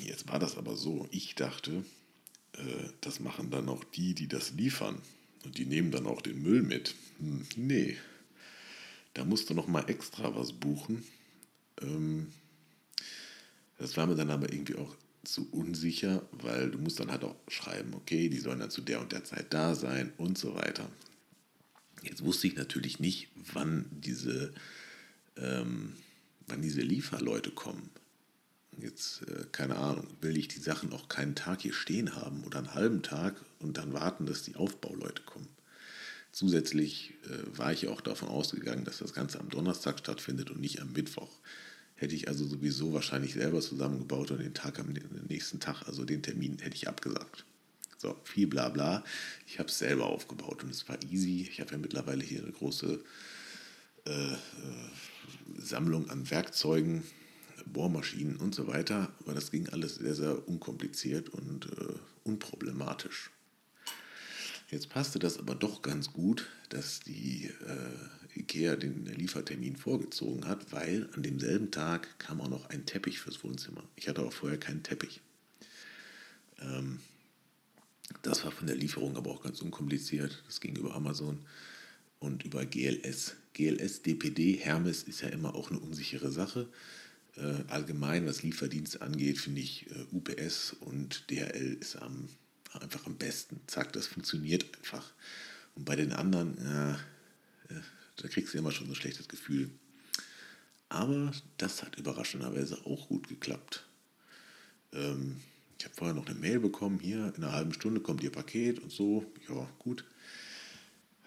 jetzt 0.05 0.27
war 0.27 0.37
das 0.37 0.57
aber 0.57 0.75
so, 0.75 1.07
ich 1.11 1.35
dachte, 1.35 1.83
äh, 2.53 2.89
das 3.01 3.19
machen 3.19 3.49
dann 3.49 3.67
auch 3.67 3.83
die, 3.83 4.13
die 4.13 4.27
das 4.27 4.51
liefern. 4.51 5.01
Und 5.43 5.57
die 5.57 5.65
nehmen 5.65 5.91
dann 5.91 6.07
auch 6.07 6.21
den 6.21 6.41
Müll 6.41 6.61
mit. 6.61 6.93
Hm, 7.19 7.45
nee, 7.55 7.97
da 9.17 9.25
musst 9.25 9.49
du 9.49 9.55
noch 9.55 9.67
mal 9.67 9.89
extra 9.89 10.35
was 10.35 10.53
buchen. 10.53 11.03
Ähm, 11.81 12.31
das 13.79 13.97
war 13.97 14.05
mir 14.05 14.15
dann 14.15 14.29
aber 14.29 14.53
irgendwie 14.53 14.75
auch 14.75 14.95
zu 15.23 15.49
unsicher, 15.51 16.21
weil 16.31 16.69
du 16.69 16.77
musst 16.77 16.99
dann 16.99 17.11
halt 17.11 17.23
auch 17.23 17.35
schreiben, 17.47 17.95
okay, 17.95 18.29
die 18.29 18.39
sollen 18.39 18.59
dann 18.59 18.69
zu 18.69 18.81
der 18.81 19.01
und 19.01 19.11
der 19.11 19.23
Zeit 19.23 19.53
da 19.53 19.73
sein 19.73 20.13
und 20.17 20.37
so 20.37 20.53
weiter. 20.53 20.87
Jetzt 22.03 22.23
wusste 22.23 22.45
ich 22.45 22.55
natürlich 22.55 22.99
nicht, 22.99 23.29
wann 23.53 23.87
diese, 23.89 24.53
ähm, 25.35 25.93
wann 26.45 26.61
diese 26.61 26.81
Lieferleute 26.81 27.49
kommen. 27.49 27.89
Jetzt, 28.79 29.23
äh, 29.23 29.45
keine 29.51 29.77
Ahnung, 29.77 30.07
will 30.21 30.37
ich 30.37 30.47
die 30.47 30.59
Sachen 30.59 30.93
auch 30.93 31.09
keinen 31.09 31.33
Tag 31.33 31.63
hier 31.63 31.73
stehen 31.73 32.15
haben 32.15 32.43
oder 32.43 32.59
einen 32.59 32.75
halben 32.75 33.01
Tag 33.01 33.43
und 33.57 33.77
dann 33.77 33.93
warten, 33.93 34.27
dass 34.27 34.43
die 34.43 34.55
Aufbauleute 34.55 35.23
kommen. 35.23 35.56
Zusätzlich 36.37 37.15
äh, 37.23 37.57
war 37.57 37.73
ich 37.73 37.87
auch 37.87 37.99
davon 37.99 38.29
ausgegangen, 38.29 38.85
dass 38.85 38.99
das 38.99 39.11
Ganze 39.11 39.39
am 39.39 39.49
Donnerstag 39.49 39.97
stattfindet 39.97 40.51
und 40.51 40.61
nicht 40.61 40.79
am 40.79 40.93
Mittwoch. 40.93 41.31
Hätte 41.95 42.13
ich 42.13 42.27
also 42.27 42.45
sowieso 42.45 42.93
wahrscheinlich 42.93 43.33
selber 43.33 43.59
zusammengebaut 43.59 44.29
und 44.29 44.41
den 44.41 44.53
Tag 44.53 44.77
am 44.77 44.93
nächsten 45.27 45.59
Tag, 45.59 45.87
also 45.87 46.05
den 46.05 46.21
Termin, 46.21 46.59
hätte 46.59 46.75
ich 46.75 46.87
abgesagt. 46.87 47.43
So, 47.97 48.15
viel 48.23 48.45
Blabla. 48.45 49.03
Ich 49.47 49.57
habe 49.57 49.69
es 49.69 49.79
selber 49.79 50.05
aufgebaut 50.05 50.63
und 50.63 50.69
es 50.69 50.87
war 50.87 50.99
easy. 51.09 51.47
Ich 51.49 51.59
habe 51.59 51.71
ja 51.71 51.79
mittlerweile 51.79 52.23
hier 52.23 52.43
eine 52.43 52.51
große 52.51 53.03
äh, 54.05 54.11
äh, 54.11 54.37
Sammlung 55.57 56.07
an 56.11 56.29
Werkzeugen, 56.29 57.01
Bohrmaschinen 57.65 58.35
und 58.35 58.53
so 58.53 58.67
weiter. 58.67 59.11
Aber 59.21 59.33
das 59.33 59.49
ging 59.49 59.69
alles 59.69 59.95
sehr, 59.95 60.13
sehr 60.13 60.47
unkompliziert 60.47 61.29
und 61.29 61.65
äh, 61.65 61.95
unproblematisch. 62.25 63.31
Jetzt 64.69 64.89
passte 64.89 65.17
das 65.17 65.37
aber 65.37 65.55
doch 65.55 65.81
ganz 65.81 66.11
gut, 66.11 66.49
dass 66.69 66.99
die 66.99 67.45
äh, 67.65 68.39
IKEA 68.39 68.75
den 68.75 69.05
Liefertermin 69.05 69.77
vorgezogen 69.77 70.45
hat, 70.45 70.71
weil 70.73 71.09
an 71.13 71.23
demselben 71.23 71.71
Tag 71.71 72.19
kam 72.19 72.41
auch 72.41 72.49
noch 72.49 72.69
ein 72.69 72.85
Teppich 72.85 73.19
fürs 73.19 73.43
Wohnzimmer. 73.43 73.83
Ich 73.95 74.09
hatte 74.09 74.23
auch 74.23 74.33
vorher 74.33 74.59
keinen 74.59 74.83
Teppich. 74.83 75.21
Ähm, 76.59 76.99
das 78.21 78.43
war 78.43 78.51
von 78.51 78.67
der 78.67 78.75
Lieferung 78.75 79.15
aber 79.15 79.31
auch 79.31 79.41
ganz 79.41 79.61
unkompliziert. 79.61 80.43
Das 80.47 80.59
ging 80.59 80.75
über 80.75 80.95
Amazon 80.95 81.39
und 82.19 82.43
über 82.43 82.65
GLS. 82.65 83.35
GLS, 83.53 84.01
DPD, 84.01 84.53
Hermes 84.57 85.03
ist 85.03 85.21
ja 85.21 85.29
immer 85.29 85.55
auch 85.55 85.71
eine 85.71 85.79
unsichere 85.79 86.31
Sache. 86.31 86.67
Äh, 87.37 87.63
allgemein, 87.69 88.25
was 88.25 88.43
Lieferdienste 88.43 89.01
angeht, 89.01 89.37
finde 89.37 89.61
ich 89.61 89.87
äh, 89.91 90.05
UPS 90.11 90.75
und 90.81 91.29
DHL 91.29 91.77
ist 91.79 91.95
am 91.95 92.27
einfach 92.75 93.05
am 93.05 93.17
besten. 93.17 93.59
Zack, 93.67 93.93
das 93.93 94.07
funktioniert 94.07 94.65
einfach. 94.77 95.13
Und 95.75 95.85
bei 95.85 95.95
den 95.95 96.13
anderen, 96.13 96.57
ja, 96.63 96.93
äh, 97.69 97.81
da 98.17 98.27
kriegst 98.27 98.53
du 98.53 98.57
immer 98.57 98.71
schon 98.71 98.87
so 98.87 98.93
ein 98.93 98.95
schlechtes 98.95 99.27
Gefühl. 99.27 99.69
Aber 100.89 101.31
das 101.57 101.83
hat 101.83 101.97
überraschenderweise 101.97 102.85
auch 102.85 103.07
gut 103.09 103.27
geklappt. 103.27 103.85
Ähm, 104.93 105.41
ich 105.77 105.85
habe 105.85 105.95
vorher 105.95 106.15
noch 106.15 106.25
eine 106.25 106.39
Mail 106.39 106.59
bekommen, 106.59 106.99
hier 106.99 107.33
in 107.35 107.43
einer 107.43 107.53
halben 107.53 107.73
Stunde 107.73 108.01
kommt 108.01 108.23
Ihr 108.23 108.31
Paket 108.31 108.79
und 108.79 108.91
so. 108.91 109.25
Ja, 109.47 109.69
gut. 109.79 110.05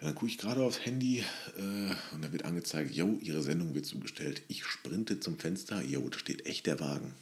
Dann 0.00 0.14
gucke 0.14 0.30
ich 0.30 0.38
gerade 0.38 0.62
aufs 0.62 0.84
Handy 0.84 1.18
äh, 1.58 2.14
und 2.14 2.22
da 2.22 2.32
wird 2.32 2.44
angezeigt, 2.44 2.90
jo, 2.92 3.18
Ihre 3.20 3.42
Sendung 3.42 3.74
wird 3.74 3.84
zugestellt. 3.84 4.42
Ich 4.48 4.64
sprinte 4.64 5.20
zum 5.20 5.38
Fenster, 5.38 5.82
jo, 5.82 6.08
da 6.08 6.18
steht 6.18 6.46
echt 6.46 6.66
der 6.66 6.80
Wagen. 6.80 7.14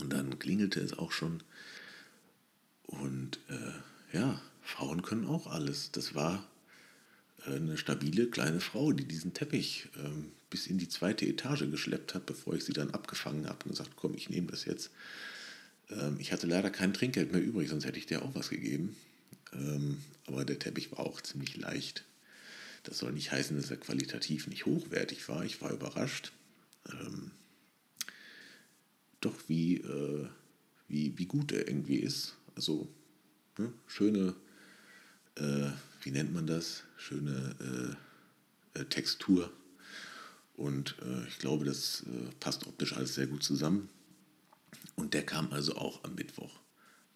Und 0.00 0.12
dann 0.12 0.38
klingelte 0.38 0.80
es 0.80 0.92
auch 0.98 1.12
schon. 1.12 1.42
Und 2.88 3.38
äh, 3.48 4.16
ja, 4.16 4.40
Frauen 4.62 5.02
können 5.02 5.26
auch 5.26 5.46
alles. 5.46 5.92
Das 5.92 6.14
war 6.14 6.44
äh, 7.46 7.54
eine 7.54 7.76
stabile 7.76 8.28
kleine 8.28 8.60
Frau, 8.60 8.92
die 8.92 9.04
diesen 9.04 9.34
Teppich 9.34 9.88
ähm, 9.96 10.32
bis 10.50 10.66
in 10.66 10.78
die 10.78 10.88
zweite 10.88 11.26
Etage 11.26 11.70
geschleppt 11.70 12.14
hat, 12.14 12.26
bevor 12.26 12.54
ich 12.54 12.64
sie 12.64 12.72
dann 12.72 12.90
abgefangen 12.90 13.46
habe 13.46 13.64
und 13.64 13.72
gesagt, 13.72 13.92
komm, 13.96 14.14
ich 14.14 14.30
nehme 14.30 14.48
das 14.48 14.64
jetzt. 14.64 14.90
Ähm, 15.90 16.16
ich 16.18 16.32
hatte 16.32 16.46
leider 16.46 16.70
kein 16.70 16.94
Trinkgeld 16.94 17.30
mehr 17.30 17.42
übrig, 17.42 17.68
sonst 17.68 17.84
hätte 17.84 17.98
ich 17.98 18.06
dir 18.06 18.22
auch 18.22 18.34
was 18.34 18.48
gegeben. 18.48 18.96
Ähm, 19.52 19.98
aber 20.26 20.44
der 20.44 20.58
Teppich 20.58 20.90
war 20.90 21.00
auch 21.00 21.20
ziemlich 21.20 21.56
leicht. 21.56 22.04
Das 22.84 22.98
soll 22.98 23.12
nicht 23.12 23.32
heißen, 23.32 23.56
dass 23.56 23.70
er 23.70 23.76
qualitativ 23.76 24.46
nicht 24.46 24.64
hochwertig 24.64 25.28
war. 25.28 25.44
Ich 25.44 25.60
war 25.60 25.72
überrascht. 25.72 26.32
Ähm, 26.90 27.32
doch 29.20 29.34
wie, 29.46 29.76
äh, 29.76 30.26
wie, 30.88 31.18
wie 31.18 31.26
gut 31.26 31.52
er 31.52 31.68
irgendwie 31.68 31.96
ist. 31.96 32.36
Also 32.58 32.88
ne, 33.56 33.72
schöne, 33.86 34.34
äh, 35.36 35.70
wie 36.02 36.10
nennt 36.10 36.34
man 36.34 36.48
das? 36.48 36.82
Schöne 36.96 37.96
äh, 38.74 38.80
äh 38.80 38.84
Textur. 38.86 39.52
Und 40.56 40.96
äh, 41.02 41.28
ich 41.28 41.38
glaube, 41.38 41.64
das 41.64 42.02
äh, 42.02 42.34
passt 42.40 42.66
optisch 42.66 42.94
alles 42.94 43.14
sehr 43.14 43.28
gut 43.28 43.44
zusammen. 43.44 43.88
Und 44.96 45.14
der 45.14 45.24
kam 45.24 45.52
also 45.52 45.76
auch 45.76 46.02
am 46.02 46.16
Mittwoch. 46.16 46.58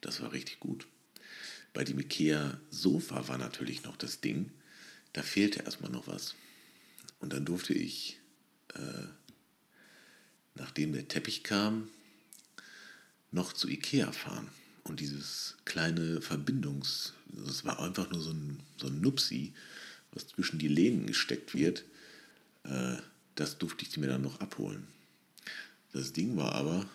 Das 0.01 0.23
war 0.23 0.31
richtig 0.31 0.61
gut. 0.61 0.87
Bei 1.73 1.83
dem 1.83 1.99
Ikea 1.99 2.61
Sofa 2.71 3.27
war 3.27 3.39
natürlich 3.39 3.83
noch 3.83 3.97
das 3.97 4.21
Ding, 4.21 4.53
da 5.13 5.25
fehlte 5.25 5.65
erstmal 5.65 5.91
noch 5.91 6.07
was. 6.07 6.37
Und 7.19 7.33
dann 7.33 7.45
durfte 7.45 7.75
ich, 7.75 8.21
äh, 8.75 9.09
nachdem 10.55 10.93
der 10.93 11.09
Teppich 11.09 11.43
kam, 11.43 11.89
noch 13.33 13.53
zu 13.53 13.69
Ikea 13.69 14.13
fahren. 14.13 14.49
Und 14.85 15.01
dieses 15.01 15.57
kleine 15.65 16.21
Verbindungs, 16.21 17.15
das 17.27 17.65
war 17.65 17.81
einfach 17.81 18.11
nur 18.11 18.21
so 18.21 18.31
ein, 18.31 18.61
so 18.79 18.89
ein 18.89 19.01
Nupsi, 19.01 19.53
was 20.13 20.29
zwischen 20.29 20.59
die 20.59 20.69
Lehnen 20.69 21.07
gesteckt 21.07 21.55
wird, 21.55 21.85
äh, 22.65 22.97
das 23.35 23.59
durfte 23.59 23.85
ich 23.85 23.97
mir 23.97 24.09
dann 24.09 24.23
noch 24.23 24.41
abholen. 24.41 24.87
Das 25.93 26.13
Ding 26.13 26.37
war 26.37 26.53
aber, 26.53 26.87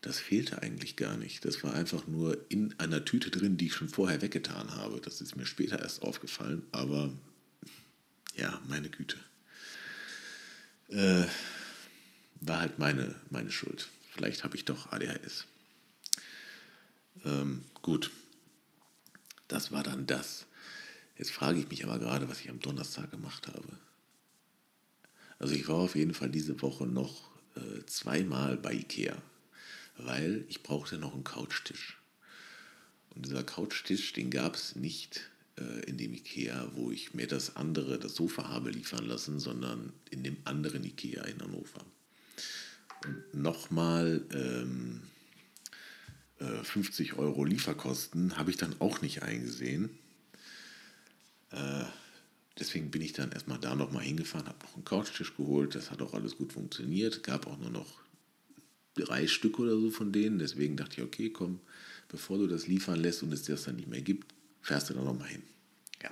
das 0.00 0.18
fehlte 0.18 0.62
eigentlich 0.62 0.96
gar 0.96 1.16
nicht. 1.16 1.44
Das 1.44 1.62
war 1.64 1.74
einfach 1.74 2.06
nur 2.06 2.38
in 2.48 2.74
einer 2.78 3.04
Tüte 3.04 3.30
drin, 3.30 3.56
die 3.56 3.66
ich 3.66 3.74
schon 3.74 3.88
vorher 3.88 4.22
weggetan 4.22 4.70
habe. 4.76 5.00
Das 5.00 5.20
ist 5.20 5.36
mir 5.36 5.46
später 5.46 5.80
erst 5.80 6.02
aufgefallen, 6.02 6.62
aber 6.72 7.12
ja, 8.36 8.60
meine 8.68 8.88
Güte. 8.88 9.16
Äh, 10.88 11.24
war 12.40 12.60
halt 12.60 12.78
meine, 12.78 13.14
meine 13.30 13.50
Schuld. 13.50 13.88
Vielleicht 14.12 14.44
habe 14.44 14.56
ich 14.56 14.64
doch 14.64 14.92
ADHS. 14.92 15.46
Ähm, 17.24 17.64
gut, 17.82 18.10
das 19.48 19.72
war 19.72 19.82
dann 19.82 20.06
das. 20.06 20.46
Jetzt 21.16 21.30
frage 21.30 21.58
ich 21.58 21.68
mich 21.68 21.84
aber 21.84 21.98
gerade, 21.98 22.28
was 22.28 22.40
ich 22.40 22.50
am 22.50 22.60
Donnerstag 22.60 23.10
gemacht 23.10 23.46
habe. 23.48 23.78
Also 25.38 25.54
ich 25.54 25.68
war 25.68 25.76
auf 25.76 25.96
jeden 25.96 26.14
Fall 26.14 26.30
diese 26.30 26.60
Woche 26.62 26.86
noch 26.86 27.30
äh, 27.56 27.84
zweimal 27.86 28.56
bei 28.56 28.72
Ikea, 28.72 29.16
weil 29.98 30.44
ich 30.48 30.62
brauchte 30.62 30.98
noch 30.98 31.14
einen 31.14 31.24
Couchtisch. 31.24 31.98
Und 33.14 33.26
dieser 33.26 33.44
Couchtisch, 33.44 34.12
den 34.12 34.30
gab 34.30 34.56
es 34.56 34.76
nicht 34.76 35.30
äh, 35.58 35.84
in 35.86 35.96
dem 35.96 36.12
Ikea, 36.12 36.70
wo 36.74 36.90
ich 36.90 37.14
mir 37.14 37.26
das 37.26 37.56
andere, 37.56 37.98
das 37.98 38.14
Sofa 38.14 38.48
habe 38.48 38.70
liefern 38.70 39.06
lassen, 39.06 39.40
sondern 39.40 39.92
in 40.10 40.22
dem 40.22 40.36
anderen 40.44 40.84
Ikea 40.84 41.24
in 41.24 41.40
Hannover. 41.40 41.84
Und 43.04 43.34
nochmal 43.34 44.22
ähm, 44.32 45.02
50 46.38 47.10
äh, 47.10 47.14
Euro 47.14 47.44
Lieferkosten 47.44 48.36
habe 48.36 48.50
ich 48.50 48.56
dann 48.56 48.76
auch 48.80 49.00
nicht 49.00 49.22
eingesehen. 49.22 49.90
Äh, 51.50 51.84
deswegen 52.58 52.90
bin 52.90 53.02
ich 53.02 53.12
dann 53.12 53.32
erstmal 53.32 53.58
da 53.58 53.74
nochmal 53.74 54.04
hingefahren, 54.04 54.46
habe 54.46 54.58
noch 54.64 54.74
einen 54.74 54.84
Couchtisch 54.84 55.36
geholt. 55.36 55.74
Das 55.74 55.90
hat 55.90 56.02
auch 56.02 56.14
alles 56.14 56.36
gut 56.36 56.52
funktioniert. 56.52 57.22
Gab 57.22 57.46
auch 57.46 57.58
nur 57.58 57.70
noch 57.70 58.00
drei 58.94 59.26
Stück 59.26 59.58
oder 59.58 59.72
so 59.78 59.90
von 59.90 60.12
denen. 60.12 60.38
Deswegen 60.38 60.76
dachte 60.76 61.00
ich, 61.00 61.06
okay, 61.06 61.30
komm, 61.30 61.60
bevor 62.08 62.38
du 62.38 62.46
das 62.46 62.66
liefern 62.66 63.00
lässt 63.00 63.22
und 63.22 63.32
es 63.32 63.42
dir 63.42 63.52
das 63.52 63.64
dann 63.64 63.76
nicht 63.76 63.88
mehr 63.88 64.02
gibt, 64.02 64.34
fährst 64.60 64.90
du 64.90 64.94
da 64.94 65.02
nochmal 65.02 65.28
hin. 65.28 65.42
Ja. 66.02 66.10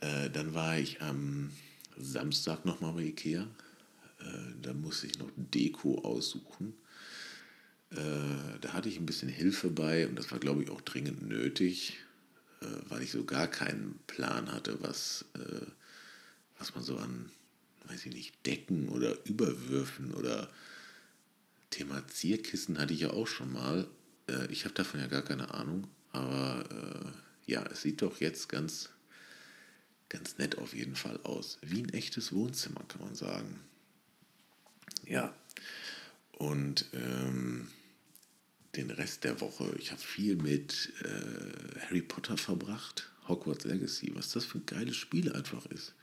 Äh, 0.00 0.30
dann 0.30 0.54
war 0.54 0.78
ich 0.78 1.02
am 1.02 1.50
Samstag 1.96 2.64
nochmal 2.64 2.92
bei 2.92 3.02
Ikea. 3.02 3.42
Äh, 4.20 4.24
da 4.60 4.72
musste 4.74 5.06
ich 5.08 5.18
noch 5.18 5.30
Deko 5.36 6.04
aussuchen. 6.04 6.74
Äh, 7.94 8.58
da 8.60 8.72
hatte 8.72 8.88
ich 8.88 8.98
ein 8.98 9.06
bisschen 9.06 9.28
Hilfe 9.28 9.68
bei 9.68 10.06
und 10.06 10.16
das 10.16 10.30
war, 10.30 10.38
glaube 10.38 10.62
ich, 10.62 10.70
auch 10.70 10.80
dringend 10.80 11.22
nötig, 11.28 11.98
äh, 12.60 12.66
weil 12.88 13.02
ich 13.02 13.10
so 13.10 13.24
gar 13.24 13.46
keinen 13.46 13.98
Plan 14.06 14.50
hatte, 14.50 14.80
was, 14.80 15.26
äh, 15.34 15.66
was 16.58 16.74
man 16.74 16.82
so 16.82 16.96
an, 16.96 17.30
weiß 17.88 18.06
ich 18.06 18.14
nicht, 18.14 18.46
Decken 18.46 18.88
oder 18.88 19.16
Überwürfen 19.26 20.14
oder 20.14 20.48
Thema 21.70 22.06
Zierkissen 22.08 22.78
hatte 22.78 22.94
ich 22.94 23.00
ja 23.00 23.10
auch 23.10 23.26
schon 23.26 23.52
mal. 23.52 23.88
Ich 24.50 24.64
habe 24.64 24.74
davon 24.74 25.00
ja 25.00 25.08
gar 25.08 25.22
keine 25.22 25.52
Ahnung, 25.52 25.88
aber 26.12 26.64
ja, 27.46 27.64
es 27.66 27.82
sieht 27.82 28.02
doch 28.02 28.20
jetzt 28.20 28.48
ganz, 28.48 28.90
ganz 30.08 30.38
nett 30.38 30.58
auf 30.58 30.74
jeden 30.74 30.94
Fall 30.94 31.18
aus. 31.24 31.58
Wie 31.62 31.82
ein 31.82 31.88
echtes 31.88 32.32
Wohnzimmer, 32.32 32.82
kann 32.88 33.00
man 33.00 33.14
sagen. 33.14 33.60
Ja, 35.06 35.34
und 36.38 36.86
ähm, 36.92 37.68
den 38.76 38.90
Rest 38.90 39.24
der 39.24 39.40
Woche. 39.40 39.74
Ich 39.78 39.90
habe 39.90 40.00
viel 40.00 40.36
mit 40.36 40.92
äh, 41.02 41.80
Harry 41.80 42.02
Potter 42.02 42.36
verbracht, 42.36 43.10
Hogwarts 43.28 43.64
Legacy, 43.64 44.12
was 44.14 44.32
das 44.32 44.44
für 44.44 44.58
ein 44.58 44.66
geiles 44.66 44.96
Spiel 44.96 45.32
einfach 45.32 45.66
ist. 45.66 45.94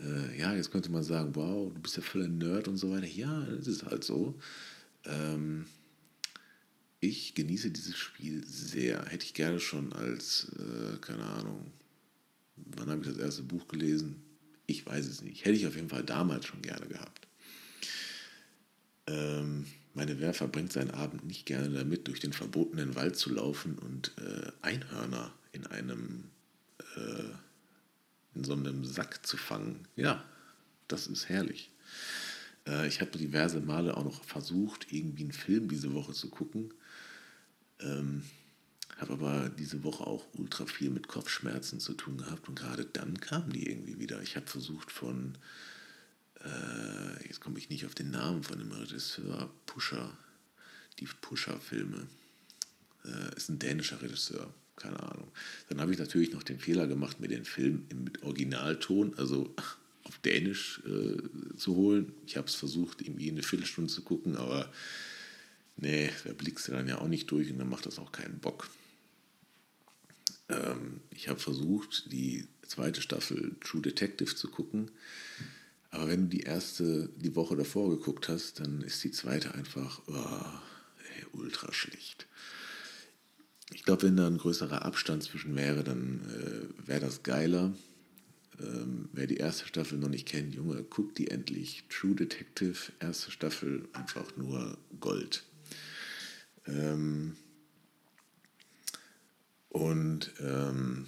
Äh, 0.00 0.38
ja, 0.38 0.54
jetzt 0.54 0.70
könnte 0.70 0.90
man 0.90 1.02
sagen, 1.02 1.34
wow, 1.34 1.72
du 1.72 1.80
bist 1.80 1.96
ja 1.96 2.02
voller 2.02 2.28
Nerd 2.28 2.68
und 2.68 2.76
so 2.76 2.90
weiter. 2.90 3.06
Ja, 3.06 3.40
das 3.42 3.66
ist 3.66 3.84
halt 3.84 4.04
so. 4.04 4.38
Ähm, 5.04 5.66
ich 7.00 7.34
genieße 7.34 7.70
dieses 7.70 7.96
Spiel 7.96 8.44
sehr. 8.46 9.04
Hätte 9.06 9.26
ich 9.26 9.34
gerne 9.34 9.60
schon 9.60 9.92
als, 9.92 10.48
äh, 10.58 10.96
keine 11.00 11.24
Ahnung, 11.24 11.72
wann 12.56 12.88
habe 12.88 13.02
ich 13.02 13.08
das 13.08 13.18
erste 13.18 13.42
Buch 13.42 13.68
gelesen? 13.68 14.22
Ich 14.66 14.86
weiß 14.86 15.06
es 15.06 15.22
nicht. 15.22 15.44
Hätte 15.44 15.56
ich 15.56 15.66
auf 15.66 15.76
jeden 15.76 15.90
Fall 15.90 16.04
damals 16.04 16.46
schon 16.46 16.62
gerne 16.62 16.86
gehabt. 16.86 17.26
Ähm, 19.06 19.66
meine 19.94 20.20
Wer 20.20 20.34
verbringt 20.34 20.72
seinen 20.72 20.90
Abend 20.90 21.24
nicht 21.24 21.46
gerne 21.46 21.70
damit, 21.70 22.08
durch 22.08 22.20
den 22.20 22.32
verbotenen 22.32 22.94
Wald 22.96 23.16
zu 23.16 23.32
laufen 23.32 23.78
und 23.78 24.12
äh, 24.18 24.50
Einhörner 24.62 25.32
in 25.52 25.66
einem 25.66 26.24
äh, 26.96 27.24
in 28.34 28.44
so 28.44 28.52
einem 28.52 28.84
Sack 28.84 29.24
zu 29.26 29.36
fangen. 29.36 29.86
Ja, 29.96 30.24
das 30.88 31.06
ist 31.06 31.28
herrlich. 31.28 31.70
Äh, 32.66 32.88
ich 32.88 33.00
habe 33.00 33.16
diverse 33.16 33.60
Male 33.60 33.96
auch 33.96 34.04
noch 34.04 34.24
versucht, 34.24 34.92
irgendwie 34.92 35.22
einen 35.22 35.32
Film 35.32 35.68
diese 35.68 35.94
Woche 35.94 36.12
zu 36.12 36.28
gucken. 36.28 36.74
Ähm, 37.80 38.24
habe 38.98 39.14
aber 39.14 39.48
diese 39.48 39.82
Woche 39.82 40.06
auch 40.06 40.26
ultra 40.34 40.66
viel 40.66 40.90
mit 40.90 41.08
Kopfschmerzen 41.08 41.80
zu 41.80 41.94
tun 41.94 42.18
gehabt 42.18 42.48
und 42.48 42.58
gerade 42.58 42.84
dann 42.84 43.20
kamen 43.20 43.52
die 43.52 43.68
irgendwie 43.68 43.98
wieder. 43.98 44.22
Ich 44.22 44.36
habe 44.36 44.46
versucht 44.46 44.90
von 44.90 45.36
äh, 46.44 47.26
jetzt 47.26 47.40
komme 47.40 47.58
ich 47.58 47.70
nicht 47.70 47.86
auf 47.86 47.94
den 47.94 48.10
Namen 48.10 48.42
von 48.42 48.58
dem 48.58 48.70
Regisseur, 48.72 49.50
Pusher, 49.66 50.16
die 50.98 51.06
Pusher-Filme. 51.06 52.06
Äh, 53.04 53.36
ist 53.36 53.48
ein 53.48 53.58
dänischer 53.58 54.00
Regisseur, 54.00 54.52
keine 54.76 55.00
Ahnung. 55.00 55.30
Dann 55.68 55.80
habe 55.80 55.92
ich 55.92 55.98
natürlich 55.98 56.32
noch 56.32 56.42
den 56.42 56.58
Fehler 56.58 56.86
gemacht, 56.86 57.20
mir 57.20 57.28
den 57.28 57.44
Film 57.44 57.86
mit 57.94 58.22
Originalton, 58.22 59.14
also 59.16 59.54
auf 60.04 60.18
Dänisch 60.18 60.82
äh, 60.86 61.56
zu 61.56 61.76
holen. 61.76 62.12
Ich 62.26 62.36
habe 62.36 62.46
es 62.46 62.54
versucht, 62.54 63.00
irgendwie 63.00 63.30
eine 63.30 63.42
Viertelstunde 63.42 63.92
zu 63.92 64.02
gucken, 64.02 64.36
aber 64.36 64.70
nee, 65.76 66.10
da 66.24 66.32
blickst 66.34 66.68
du 66.68 66.72
dann 66.72 66.88
ja 66.88 66.98
auch 66.98 67.08
nicht 67.08 67.30
durch 67.30 67.50
und 67.50 67.58
dann 67.58 67.70
macht 67.70 67.86
das 67.86 67.98
auch 67.98 68.12
keinen 68.12 68.38
Bock. 68.38 68.68
Ähm, 70.50 71.00
ich 71.10 71.28
habe 71.28 71.40
versucht, 71.40 72.12
die 72.12 72.46
zweite 72.66 73.00
Staffel 73.00 73.56
True 73.60 73.80
Detective 73.80 74.34
zu 74.34 74.48
gucken. 74.48 74.90
Aber 75.94 76.08
wenn 76.08 76.22
du 76.22 76.36
die 76.36 76.42
erste, 76.42 77.08
die 77.16 77.36
Woche 77.36 77.54
davor 77.54 77.88
geguckt 77.88 78.28
hast, 78.28 78.58
dann 78.58 78.80
ist 78.80 79.04
die 79.04 79.12
zweite 79.12 79.54
einfach 79.54 80.02
oh, 80.08 80.12
ey, 80.12 81.24
ultra 81.32 81.72
schlecht. 81.72 82.26
Ich 83.72 83.84
glaube, 83.84 84.02
wenn 84.02 84.16
da 84.16 84.26
ein 84.26 84.38
größerer 84.38 84.84
Abstand 84.84 85.22
zwischen 85.22 85.54
wäre, 85.54 85.84
dann 85.84 86.20
äh, 86.28 86.88
wäre 86.88 87.00
das 87.00 87.22
geiler. 87.22 87.72
Ähm, 88.58 89.08
wer 89.12 89.28
die 89.28 89.36
erste 89.36 89.66
Staffel 89.68 89.98
noch 89.98 90.08
nicht 90.08 90.26
kennt, 90.26 90.54
Junge, 90.54 90.82
guckt 90.82 91.16
die 91.16 91.30
endlich. 91.30 91.84
True 91.88 92.16
Detective, 92.16 92.92
erste 92.98 93.30
Staffel, 93.30 93.88
einfach 93.92 94.36
nur 94.36 94.76
Gold. 94.98 95.44
Ähm, 96.66 97.36
und 99.68 100.32
ähm, 100.40 101.06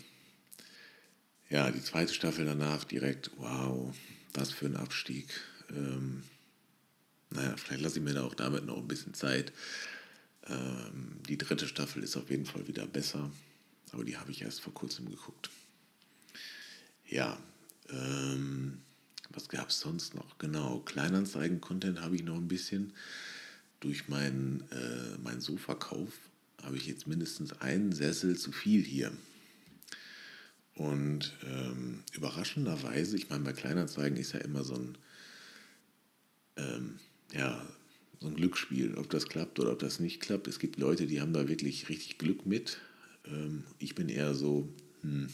ja, 1.48 1.72
die 1.72 1.82
zweite 1.82 2.14
Staffel 2.14 2.44
danach 2.44 2.84
direkt, 2.84 3.32
wow, 3.36 3.92
was 4.34 4.52
für 4.52 4.66
ein 4.66 4.76
Abstieg. 4.76 5.28
Ähm, 5.70 6.22
naja, 7.30 7.56
vielleicht 7.56 7.82
lasse 7.82 7.98
ich 7.98 8.04
mir 8.04 8.14
da 8.14 8.24
auch 8.24 8.34
damit 8.34 8.64
noch 8.66 8.76
ein 8.76 8.88
bisschen 8.88 9.14
Zeit. 9.14 9.52
Ähm, 10.46 11.18
die 11.28 11.38
dritte 11.38 11.66
Staffel 11.66 12.02
ist 12.02 12.16
auf 12.16 12.30
jeden 12.30 12.46
Fall 12.46 12.68
wieder 12.68 12.86
besser, 12.86 13.30
aber 13.92 14.04
die 14.04 14.16
habe 14.16 14.30
ich 14.30 14.42
erst 14.42 14.60
vor 14.60 14.74
kurzem 14.74 15.10
geguckt. 15.10 15.50
ja, 17.08 17.38
ähm, 17.90 18.78
was 19.30 19.48
gab 19.48 19.68
es 19.68 19.80
sonst 19.80 20.14
noch? 20.14 20.38
Genau, 20.38 20.80
Kleinanzeigen-Content 20.80 22.00
habe 22.00 22.16
ich 22.16 22.22
noch 22.22 22.36
ein 22.36 22.48
bisschen. 22.48 22.92
Durch 23.80 24.08
meinen 24.08 24.64
äh, 24.70 25.18
mein 25.22 25.40
Sofakauf 25.40 26.10
habe 26.62 26.76
ich 26.76 26.86
jetzt 26.86 27.06
mindestens 27.06 27.52
einen 27.60 27.92
Sessel 27.92 28.36
zu 28.36 28.50
viel 28.50 28.82
hier. 28.82 29.12
Und 30.76 31.32
ähm, 31.44 32.02
überraschenderweise, 32.12 33.16
ich 33.16 33.30
meine, 33.30 33.44
bei 33.44 33.52
Kleinanzeigen 33.54 34.18
ist 34.18 34.34
ja 34.34 34.40
immer 34.40 34.62
so 34.62 34.74
ein, 34.74 34.98
ähm, 36.56 36.98
ja, 37.32 37.66
so 38.20 38.28
ein 38.28 38.36
Glücksspiel, 38.36 38.94
ob 38.96 39.08
das 39.08 39.26
klappt 39.26 39.58
oder 39.58 39.72
ob 39.72 39.78
das 39.78 40.00
nicht 40.00 40.20
klappt. 40.20 40.46
Es 40.48 40.58
gibt 40.58 40.78
Leute, 40.78 41.06
die 41.06 41.20
haben 41.20 41.32
da 41.32 41.48
wirklich 41.48 41.88
richtig 41.88 42.18
Glück 42.18 42.44
mit. 42.44 42.78
Ähm, 43.24 43.64
ich 43.78 43.94
bin 43.94 44.10
eher 44.10 44.34
so, 44.34 44.68
hm, 45.00 45.30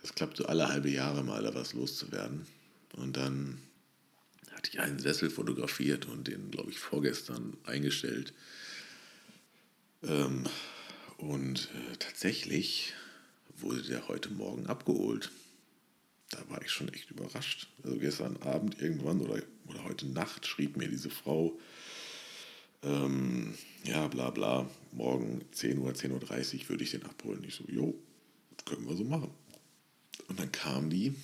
das 0.00 0.14
klappt 0.14 0.36
so 0.36 0.46
alle 0.46 0.68
halbe 0.68 0.90
Jahre 0.90 1.24
mal 1.24 1.42
da 1.42 1.52
was 1.54 1.72
loszuwerden. 1.72 2.46
Und 2.92 3.16
dann 3.16 3.58
hatte 4.52 4.70
ich 4.70 4.78
einen 4.78 5.00
Sessel 5.00 5.28
fotografiert 5.28 6.06
und 6.06 6.28
den, 6.28 6.52
glaube 6.52 6.70
ich, 6.70 6.78
vorgestern 6.78 7.56
eingestellt. 7.64 8.32
Ähm, 10.04 10.44
und 11.16 11.70
äh, 11.74 11.96
tatsächlich 11.98 12.94
wurde 13.64 13.82
der 13.82 14.08
heute 14.08 14.30
Morgen 14.30 14.66
abgeholt. 14.66 15.30
Da 16.30 16.38
war 16.48 16.62
ich 16.62 16.70
schon 16.70 16.88
echt 16.92 17.10
überrascht. 17.10 17.68
Also 17.82 17.96
gestern 17.98 18.36
Abend 18.38 18.80
irgendwann 18.80 19.20
oder, 19.20 19.42
oder 19.66 19.84
heute 19.84 20.06
Nacht 20.06 20.46
schrieb 20.46 20.76
mir 20.76 20.88
diese 20.88 21.10
Frau, 21.10 21.58
ähm, 22.82 23.54
ja, 23.84 24.06
bla 24.08 24.30
bla, 24.30 24.68
morgen 24.92 25.42
10 25.52 25.78
Uhr, 25.78 25.90
10.30 25.92 26.62
Uhr 26.62 26.68
würde 26.68 26.84
ich 26.84 26.90
den 26.90 27.04
abholen. 27.04 27.44
Ich 27.46 27.54
so, 27.54 27.64
jo, 27.68 27.94
können 28.66 28.86
wir 28.88 28.96
so 28.96 29.04
machen. 29.04 29.30
Und 30.28 30.38
dann 30.38 30.52
kam 30.52 30.90
die 30.90 31.14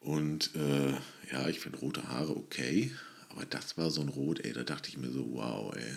und 0.00 0.54
äh, 0.54 0.92
ja, 1.32 1.48
ich 1.48 1.60
finde 1.60 1.78
rote 1.78 2.08
Haare 2.08 2.36
okay, 2.36 2.92
aber 3.30 3.44
das 3.44 3.76
war 3.76 3.90
so 3.90 4.00
ein 4.00 4.08
Rot, 4.08 4.40
ey, 4.40 4.52
da 4.52 4.62
dachte 4.62 4.88
ich 4.88 4.96
mir 4.96 5.10
so, 5.10 5.26
wow, 5.32 5.74
ey. 5.74 5.96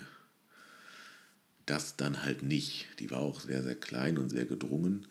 Das 1.66 1.96
dann 1.96 2.22
halt 2.24 2.42
nicht. 2.42 2.86
Die 2.98 3.10
war 3.10 3.20
auch 3.20 3.40
sehr, 3.40 3.62
sehr 3.62 3.76
klein 3.76 4.18
und 4.18 4.30
sehr 4.30 4.44
gedrungen 4.44 5.06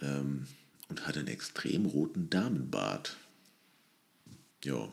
ähm, 0.00 0.46
und 0.88 1.06
hatte 1.06 1.20
einen 1.20 1.28
extrem 1.28 1.86
roten 1.86 2.28
Damenbart. 2.28 3.16
Ja, 4.64 4.92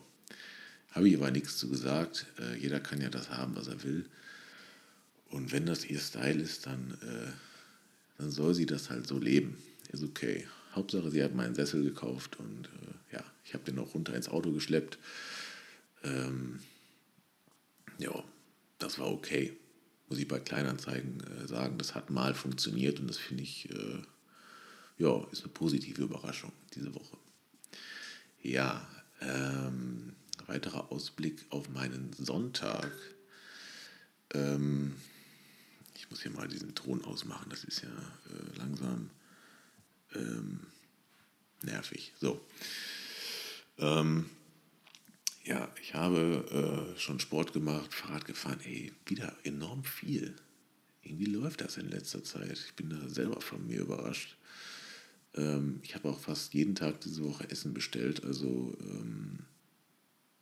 habe 0.90 1.08
ich 1.08 1.16
aber 1.16 1.30
nichts 1.30 1.58
zu 1.58 1.68
gesagt. 1.68 2.26
Äh, 2.38 2.56
jeder 2.56 2.80
kann 2.80 3.00
ja 3.00 3.10
das 3.10 3.30
haben, 3.30 3.56
was 3.56 3.68
er 3.68 3.82
will. 3.82 4.06
Und 5.28 5.52
wenn 5.52 5.66
das 5.66 5.84
ihr 5.84 6.00
Style 6.00 6.40
ist, 6.42 6.66
dann, 6.66 6.98
äh, 7.02 7.30
dann 8.18 8.30
soll 8.30 8.54
sie 8.54 8.66
das 8.66 8.90
halt 8.90 9.06
so 9.06 9.18
leben. 9.18 9.58
Ist 9.92 10.02
okay. 10.02 10.46
Hauptsache, 10.72 11.10
sie 11.10 11.22
hat 11.22 11.34
meinen 11.34 11.54
Sessel 11.54 11.82
gekauft 11.82 12.38
und 12.38 12.66
äh, 12.66 13.16
ja, 13.16 13.24
ich 13.44 13.54
habe 13.54 13.64
den 13.64 13.78
auch 13.78 13.94
runter 13.94 14.14
ins 14.14 14.28
Auto 14.28 14.52
geschleppt. 14.52 14.98
Ähm, 16.04 16.60
ja, 17.98 18.24
das 18.78 18.98
war 18.98 19.10
okay. 19.10 19.56
Muss 20.10 20.18
ich 20.18 20.28
bei 20.28 20.40
Kleinanzeigen 20.40 21.20
äh, 21.20 21.46
sagen, 21.46 21.78
das 21.78 21.94
hat 21.94 22.10
mal 22.10 22.34
funktioniert 22.34 23.00
und 23.00 23.06
das 23.06 23.16
finde 23.16 23.44
ich, 23.44 23.70
äh, 23.70 24.02
ja, 24.98 25.24
ist 25.30 25.44
eine 25.44 25.52
positive 25.52 26.02
Überraschung 26.02 26.52
diese 26.74 26.94
Woche. 26.94 27.16
Ja, 28.42 28.86
ähm, 29.20 30.14
weiterer 30.46 30.90
Ausblick 30.90 31.46
auf 31.50 31.68
meinen 31.68 32.12
Sonntag. 32.12 32.90
Ähm, 34.34 34.96
ich 35.94 36.10
muss 36.10 36.22
hier 36.22 36.32
mal 36.32 36.48
diesen 36.48 36.74
Ton 36.74 37.04
ausmachen, 37.04 37.48
das 37.50 37.62
ist 37.62 37.82
ja 37.82 37.88
äh, 37.88 38.58
langsam 38.58 39.10
ähm, 40.14 40.60
nervig. 41.62 42.12
So. 42.20 42.44
Ähm, 43.78 44.28
ja, 45.44 45.68
ich 45.80 45.94
habe 45.94 46.92
äh, 46.94 46.98
schon 46.98 47.20
Sport 47.20 47.52
gemacht, 47.52 47.94
Fahrrad 47.94 48.24
gefahren, 48.24 48.60
ey, 48.64 48.92
wieder 49.06 49.36
enorm 49.44 49.84
viel. 49.84 50.34
Irgendwie 51.02 51.26
läuft 51.26 51.62
das 51.62 51.76
in 51.76 51.88
letzter 51.88 52.22
Zeit. 52.22 52.52
Ich 52.52 52.74
bin 52.74 52.90
da 52.90 53.08
selber 53.08 53.40
von 53.40 53.66
mir 53.66 53.80
überrascht. 53.80 54.36
Ähm, 55.34 55.80
ich 55.82 55.94
habe 55.94 56.08
auch 56.10 56.20
fast 56.20 56.52
jeden 56.54 56.74
Tag 56.74 57.00
diese 57.00 57.24
Woche 57.24 57.48
Essen 57.50 57.72
bestellt. 57.72 58.24
Also, 58.24 58.76
ähm, 58.80 59.40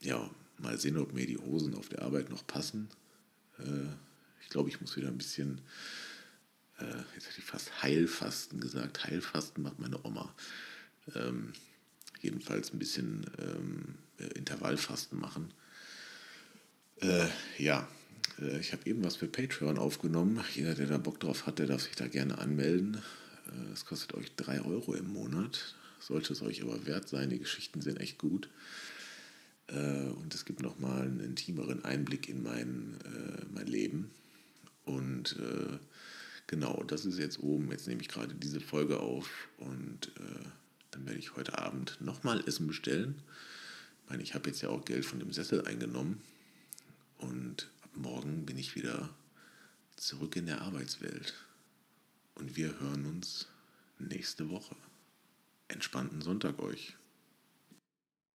ja, 0.00 0.28
mal 0.58 0.78
sehen, 0.78 0.96
ob 0.96 1.12
mir 1.12 1.26
die 1.26 1.38
Hosen 1.38 1.74
auf 1.74 1.88
der 1.88 2.02
Arbeit 2.02 2.30
noch 2.30 2.46
passen. 2.46 2.88
Äh, 3.58 3.86
ich 4.42 4.48
glaube, 4.48 4.68
ich 4.68 4.80
muss 4.80 4.96
wieder 4.96 5.08
ein 5.08 5.18
bisschen 5.18 5.60
äh, 6.80 7.02
jetzt 7.14 7.28
hätte 7.28 7.38
ich 7.38 7.44
fast 7.44 7.82
Heilfasten 7.82 8.60
gesagt. 8.60 9.04
Heilfasten 9.04 9.62
macht 9.62 9.78
meine 9.78 10.04
Oma. 10.04 10.32
Ähm, 11.14 11.52
jedenfalls 12.20 12.72
ein 12.72 12.78
bisschen 12.78 13.26
ähm, 13.38 13.94
äh, 13.94 14.07
Intervallfasten 14.34 15.18
machen. 15.18 15.52
Äh, 17.00 17.26
ja, 17.58 17.88
äh, 18.40 18.58
ich 18.58 18.72
habe 18.72 18.86
eben 18.86 19.04
was 19.04 19.16
für 19.16 19.28
Patreon 19.28 19.78
aufgenommen. 19.78 20.42
Jeder, 20.54 20.74
der 20.74 20.86
da 20.86 20.98
Bock 20.98 21.20
drauf 21.20 21.46
hat, 21.46 21.58
der 21.58 21.66
darf 21.66 21.82
sich 21.82 21.94
da 21.94 22.08
gerne 22.08 22.38
anmelden. 22.38 23.02
Äh, 23.46 23.72
es 23.72 23.84
kostet 23.84 24.14
euch 24.14 24.34
3 24.36 24.62
Euro 24.62 24.94
im 24.94 25.12
Monat. 25.12 25.74
Sollte 26.00 26.32
es 26.32 26.42
euch 26.42 26.62
aber 26.62 26.86
wert 26.86 27.08
sein, 27.08 27.30
die 27.30 27.38
Geschichten 27.38 27.80
sind 27.80 28.00
echt 28.00 28.18
gut. 28.18 28.48
Äh, 29.66 30.08
und 30.10 30.34
es 30.34 30.44
gibt 30.44 30.62
nochmal 30.62 31.02
einen 31.02 31.20
intimeren 31.20 31.84
Einblick 31.84 32.28
in 32.28 32.42
mein, 32.42 32.96
mein 33.52 33.66
Leben. 33.66 34.10
Und 34.84 35.36
Genau, 36.48 36.82
das 36.86 37.04
ist 37.04 37.18
jetzt 37.18 37.40
oben. 37.40 37.70
Jetzt 37.70 37.86
nehme 37.86 38.00
ich 38.00 38.08
gerade 38.08 38.34
diese 38.34 38.60
Folge 38.60 39.00
auf 39.00 39.48
und 39.58 40.08
äh, 40.16 40.44
dann 40.90 41.06
werde 41.06 41.18
ich 41.18 41.36
heute 41.36 41.58
Abend 41.58 41.98
nochmal 42.00 42.42
Essen 42.48 42.66
bestellen. 42.66 43.22
Ich 44.08 44.10
meine, 44.10 44.22
ich 44.22 44.32
habe 44.32 44.48
jetzt 44.48 44.62
ja 44.62 44.70
auch 44.70 44.86
Geld 44.86 45.04
von 45.04 45.18
dem 45.18 45.34
Sessel 45.34 45.66
eingenommen 45.66 46.22
und 47.18 47.68
ab 47.82 47.90
morgen 47.94 48.46
bin 48.46 48.56
ich 48.56 48.74
wieder 48.74 49.10
zurück 49.96 50.34
in 50.36 50.46
der 50.46 50.62
Arbeitswelt. 50.62 51.34
Und 52.34 52.56
wir 52.56 52.80
hören 52.80 53.04
uns 53.04 53.48
nächste 53.98 54.48
Woche. 54.48 54.76
Entspannten 55.68 56.22
Sonntag 56.22 56.58
euch. 56.58 56.96